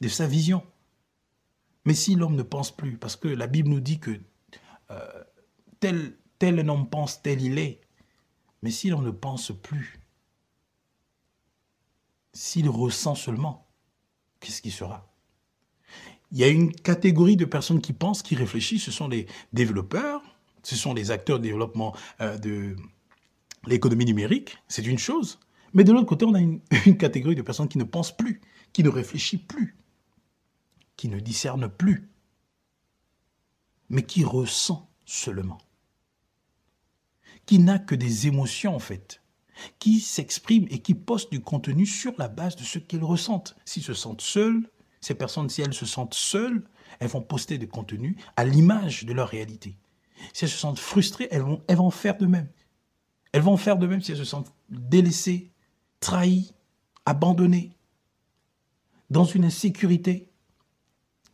de 0.01 0.07
sa 0.09 0.27
vision. 0.27 0.63
Mais 1.85 1.93
si 1.93 2.15
l'homme 2.15 2.35
ne 2.35 2.43
pense 2.43 2.75
plus, 2.75 2.97
parce 2.97 3.15
que 3.15 3.29
la 3.29 3.47
Bible 3.47 3.69
nous 3.69 3.79
dit 3.79 3.99
que 3.99 4.19
euh, 4.91 5.23
tel, 5.79 6.17
tel 6.39 6.69
homme 6.69 6.89
pense, 6.89 7.21
tel 7.21 7.41
il 7.41 7.57
est, 7.57 7.79
mais 8.61 8.71
si 8.71 8.89
l'on 8.89 9.01
ne 9.01 9.11
pense 9.11 9.53
plus, 9.63 10.00
s'il 12.33 12.69
ressent 12.69 13.15
seulement, 13.15 13.67
qu'est-ce 14.39 14.61
qui 14.61 14.71
sera? 14.71 15.07
Il 16.31 16.37
y 16.37 16.43
a 16.43 16.47
une 16.47 16.71
catégorie 16.71 17.35
de 17.35 17.45
personnes 17.45 17.81
qui 17.81 17.93
pensent, 17.93 18.23
qui 18.23 18.35
réfléchissent, 18.35 18.83
ce 18.83 18.91
sont 18.91 19.07
les 19.07 19.27
développeurs, 19.51 20.21
ce 20.63 20.75
sont 20.75 20.93
les 20.93 21.11
acteurs 21.11 21.39
de 21.39 21.43
développement 21.43 21.95
euh, 22.21 22.37
de 22.37 22.75
l'économie 23.67 24.05
numérique, 24.05 24.57
c'est 24.67 24.85
une 24.85 24.97
chose. 24.97 25.39
Mais 25.73 25.83
de 25.83 25.91
l'autre 25.91 26.07
côté, 26.07 26.25
on 26.25 26.33
a 26.33 26.39
une, 26.39 26.61
une, 26.85 26.97
catégorie 26.97 27.35
de 27.35 27.41
personnes 27.41 27.67
qui 27.67 27.77
ne 27.77 27.83
pensent 27.83 28.15
plus, 28.15 28.41
qui 28.71 28.83
ne 28.83 28.89
réfléchissent 28.89 29.41
plus, 29.41 29.75
qui 30.95 31.09
ne 31.09 31.19
discernent 31.19 31.69
plus, 31.69 32.09
mais 33.89 34.03
qui 34.03 34.23
ressent 34.23 34.89
seulement, 35.05 35.57
qui 37.45 37.59
n'a 37.59 37.77
que 37.77 37.95
des 37.95 38.27
émotions 38.27 38.73
en 38.73 38.79
fait 38.79 39.21
qui 39.79 39.99
s'expriment 39.99 40.67
et 40.69 40.79
qui 40.79 40.93
postent 40.93 41.31
du 41.31 41.41
contenu 41.41 41.85
sur 41.85 42.13
la 42.17 42.27
base 42.27 42.55
de 42.55 42.63
ce 42.63 42.79
qu'ils 42.79 43.03
ressentent. 43.03 43.55
S'ils 43.65 43.83
se 43.83 43.93
sentent 43.93 44.21
seuls, 44.21 44.69
ces 45.01 45.15
personnes, 45.15 45.49
si 45.49 45.61
elles 45.61 45.73
se 45.73 45.85
sentent 45.85 46.13
seules, 46.13 46.63
elles 46.99 47.09
vont 47.09 47.21
poster 47.21 47.57
des 47.57 47.67
contenus 47.67 48.15
à 48.35 48.45
l'image 48.45 49.05
de 49.05 49.13
leur 49.13 49.27
réalité. 49.27 49.77
Si 50.33 50.45
elles 50.45 50.51
se 50.51 50.57
sentent 50.57 50.79
frustrées, 50.79 51.27
elles 51.31 51.41
vont, 51.41 51.63
elles 51.67 51.77
vont 51.77 51.91
faire 51.91 52.17
de 52.17 52.25
même. 52.25 52.47
Elles 53.31 53.41
vont 53.41 53.57
faire 53.57 53.77
de 53.77 53.87
même 53.87 54.01
si 54.01 54.11
elles 54.11 54.17
se 54.17 54.25
sentent 54.25 54.53
délaissées, 54.69 55.51
trahies, 55.99 56.53
abandonnées, 57.05 57.75
dans 59.09 59.25
une 59.25 59.45
insécurité. 59.45 60.29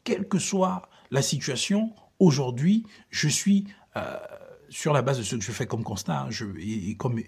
Quelle 0.04 0.28
que 0.28 0.40
soit 0.40 0.90
la 1.12 1.22
situation, 1.22 1.94
aujourd'hui, 2.20 2.86
je 3.10 3.28
suis 3.28 3.68
euh, 3.96 4.18
sur 4.70 4.94
la 4.94 5.02
base 5.02 5.18
de 5.18 5.24
ce 5.24 5.36
que 5.36 5.42
je 5.42 5.52
fais 5.52 5.68
comme 5.68 5.84
constat 5.84 6.22
hein, 6.22 6.28
je, 6.30 6.46
et, 6.60 6.96
comme 6.96 7.20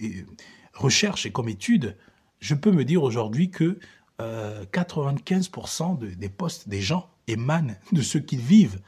recherche 0.79 1.25
et 1.25 1.31
comme 1.31 1.49
étude, 1.49 1.97
je 2.39 2.55
peux 2.55 2.71
me 2.71 2.85
dire 2.85 3.03
aujourd'hui 3.03 3.51
que 3.51 3.79
95% 4.19 6.03
euh, 6.03 6.15
des 6.15 6.29
postes 6.29 6.67
des 6.67 6.81
gens 6.81 7.09
émanent 7.27 7.75
de 7.91 8.01
ce 8.01 8.17
qu'ils 8.17 8.41
vivent. 8.41 8.81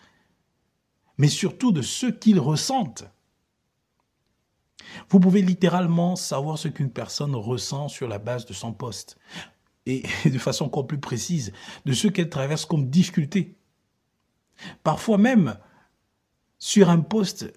mais 1.18 1.28
surtout 1.28 1.72
de 1.72 1.82
ce 1.82 2.08
qu'ils 2.08 2.40
ressentent. 2.40 3.06
Vous 5.10 5.20
pouvez 5.20 5.42
littéralement 5.42 6.16
savoir 6.16 6.58
ce 6.58 6.68
qu'une 6.68 6.90
personne 6.90 7.36
ressent 7.36 7.88
sur 7.88 8.08
la 8.08 8.18
base 8.18 8.46
de 8.46 8.54
son 8.54 8.74
poste 8.74 9.18
et 9.86 10.04
de 10.26 10.40
façon 10.40 10.66
encore 10.66 10.88
plus 10.88 11.00
précise 11.00 11.54
de 11.86 11.94
ce 11.94 12.08
qu'elle 12.08 12.30
traverse 12.30 12.66
comme 12.66 12.90
difficulté. 12.90 13.56
Parfois 14.84 15.18
même, 15.18 15.58
sur 16.60 16.90
un 16.90 17.00
poste 17.00 17.54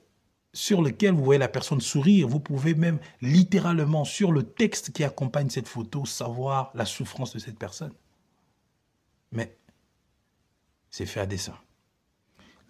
sur 0.54 0.80
lequel 0.80 1.12
vous 1.12 1.24
voyez 1.24 1.38
la 1.38 1.48
personne 1.48 1.80
sourire, 1.80 2.28
vous 2.28 2.40
pouvez 2.40 2.74
même 2.74 3.00
littéralement, 3.20 4.04
sur 4.04 4.32
le 4.32 4.44
texte 4.44 4.92
qui 4.92 5.04
accompagne 5.04 5.50
cette 5.50 5.68
photo, 5.68 6.06
savoir 6.06 6.70
la 6.74 6.86
souffrance 6.86 7.34
de 7.34 7.38
cette 7.40 7.58
personne. 7.58 7.92
Mais 9.32 9.58
c'est 10.90 11.06
fait 11.06 11.20
à 11.20 11.26
dessein. 11.26 11.58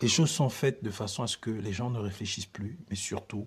Les 0.00 0.08
choses 0.08 0.30
sont 0.30 0.48
faites 0.48 0.82
de 0.82 0.90
façon 0.90 1.22
à 1.22 1.26
ce 1.26 1.36
que 1.36 1.50
les 1.50 1.72
gens 1.72 1.90
ne 1.90 1.98
réfléchissent 1.98 2.46
plus, 2.46 2.78
mais 2.88 2.96
surtout 2.96 3.46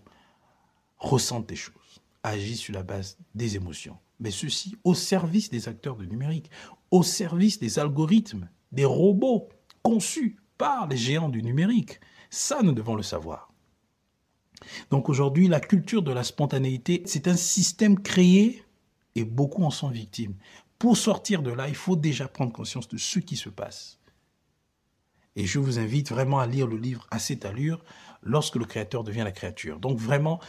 ressentent 0.98 1.50
des 1.50 1.56
choses, 1.56 2.02
agissent 2.24 2.62
sur 2.62 2.74
la 2.74 2.84
base 2.84 3.18
des 3.36 3.56
émotions. 3.56 3.98
Mais 4.20 4.32
ceci 4.32 4.78
au 4.84 4.94
service 4.94 5.50
des 5.50 5.68
acteurs 5.68 5.96
de 5.96 6.06
numérique, 6.06 6.50
au 6.92 7.04
service 7.04 7.60
des 7.60 7.80
algorithmes, 7.80 8.50
des 8.72 8.86
robots 8.86 9.50
conçus 9.82 10.38
par 10.58 10.88
les 10.88 10.98
géants 10.98 11.30
du 11.30 11.44
numérique. 11.44 12.00
Ça, 12.30 12.62
nous 12.62 12.74
devons 12.74 12.96
le 12.96 13.04
savoir. 13.04 13.52
Donc 14.92 15.10
aujourd'hui, 15.10 15.48
la 15.48 15.60
culture 15.60 16.02
de 16.02 16.12
la 16.12 16.24
spontanéité, 16.24 17.04
c'est 17.06 17.28
un 17.28 17.36
système 17.36 18.00
créé 18.00 18.64
et 19.16 19.24
beaucoup 19.24 19.64
en 19.64 19.72
sont 19.72 19.90
victimes. 19.90 20.36
Pour 20.80 20.98
sortir 20.98 21.42
de 21.42 21.52
là, 21.52 21.68
il 21.68 21.76
faut 21.76 21.96
déjà 21.96 22.28
prendre 22.28 22.54
conscience 22.54 22.88
de 22.88 22.98
ce 22.98 23.20
qui 23.20 23.36
se 23.36 23.50
passe. 23.50 24.00
Et 25.36 25.46
je 25.46 25.60
vous 25.60 25.80
invite 25.80 26.10
vraiment 26.10 26.40
à 26.40 26.48
lire 26.48 26.68
le 26.68 26.78
livre 26.78 27.08
à 27.12 27.20
cette 27.20 27.46
allure 27.46 27.84
lorsque 28.24 28.56
le 28.56 28.66
créateur 28.66 29.04
devient 29.04 29.24
la 29.24 29.32
créature. 29.32 29.80
Donc 29.80 30.00
vraiment, 30.00 30.40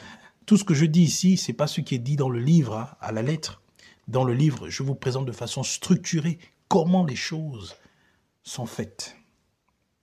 tout 0.47 0.57
ce 0.57 0.65
que 0.65 0.75
je 0.75 0.87
dis 0.87 1.03
ici, 1.03 1.37
c'est 1.37 1.53
pas 1.53 1.67
ce 1.67 1.81
qui 1.81 1.95
est 1.95 1.99
dit 1.99 2.17
dans 2.17 2.31
le 2.31 2.41
livre 2.41 2.77
hein, 2.77 2.89
à 3.01 3.13
la 3.13 3.23
lettre. 3.23 3.63
Dans 4.07 4.25
le 4.25 4.33
livre, 4.33 4.71
je 4.71 4.83
vous 4.83 4.95
présente 4.95 5.27
de 5.27 5.33
façon 5.33 5.63
structurée 5.63 6.39
comment 6.69 7.05
les 7.05 7.17
choses 7.17 7.77
sont 8.43 8.65
faites 8.65 9.17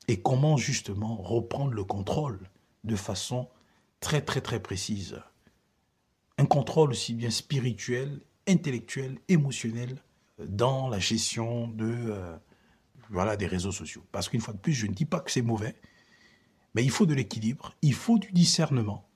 et 0.08 0.22
comment 0.22 0.58
justement 0.58 1.16
reprendre 1.16 1.74
le 1.74 1.84
contrôle 1.84 2.40
de 2.84 2.96
façon 2.96 3.48
très 4.06 4.22
très 4.22 4.40
très 4.40 4.62
précise. 4.62 5.20
Un 6.38 6.46
contrôle 6.46 6.92
aussi 6.92 7.14
bien 7.14 7.32
spirituel, 7.32 8.22
intellectuel, 8.48 9.18
émotionnel 9.28 10.02
dans 10.40 10.88
la 10.88 11.00
gestion 11.00 11.68
de 11.68 11.92
euh, 11.92 12.38
voilà 13.10 13.36
des 13.36 13.48
réseaux 13.48 13.72
sociaux. 13.72 14.06
Parce 14.12 14.30
qu'une 14.30 14.42
fois 14.42 14.54
de 14.54 14.60
plus, 14.60 14.74
je 14.74 14.86
ne 14.86 14.94
dis 14.94 15.06
pas 15.06 15.20
que 15.20 15.32
c'est 15.32 15.42
mauvais, 15.42 15.76
mais 16.76 16.84
il 16.84 16.92
faut 16.92 17.06
de 17.06 17.14
l'équilibre, 17.14 17.76
il 17.82 17.94
faut 17.94 18.18
du 18.18 18.32
discernement 18.32 19.10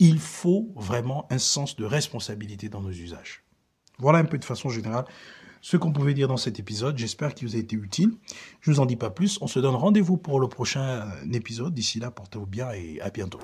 il 0.00 0.18
faut 0.18 0.72
vraiment 0.74 1.26
un 1.30 1.38
sens 1.38 1.76
de 1.76 1.84
responsabilité 1.84 2.68
dans 2.68 2.80
nos 2.80 2.90
usages. 2.90 3.44
Voilà 3.98 4.18
un 4.18 4.24
peu 4.24 4.38
de 4.38 4.44
façon 4.44 4.70
générale 4.70 5.04
ce 5.60 5.76
qu'on 5.76 5.92
pouvait 5.92 6.14
dire 6.14 6.26
dans 6.26 6.38
cet 6.38 6.58
épisode. 6.58 6.96
J'espère 6.96 7.34
qu'il 7.34 7.46
vous 7.46 7.54
a 7.54 7.58
été 7.58 7.76
utile. 7.76 8.12
Je 8.62 8.70
ne 8.70 8.74
vous 8.74 8.80
en 8.80 8.86
dis 8.86 8.96
pas 8.96 9.10
plus. 9.10 9.38
On 9.42 9.46
se 9.46 9.60
donne 9.60 9.74
rendez-vous 9.74 10.16
pour 10.16 10.40
le 10.40 10.48
prochain 10.48 11.06
épisode. 11.30 11.74
D'ici 11.74 12.00
là, 12.00 12.10
portez-vous 12.10 12.46
bien 12.46 12.72
et 12.72 12.98
à 13.02 13.10
bientôt. 13.10 13.40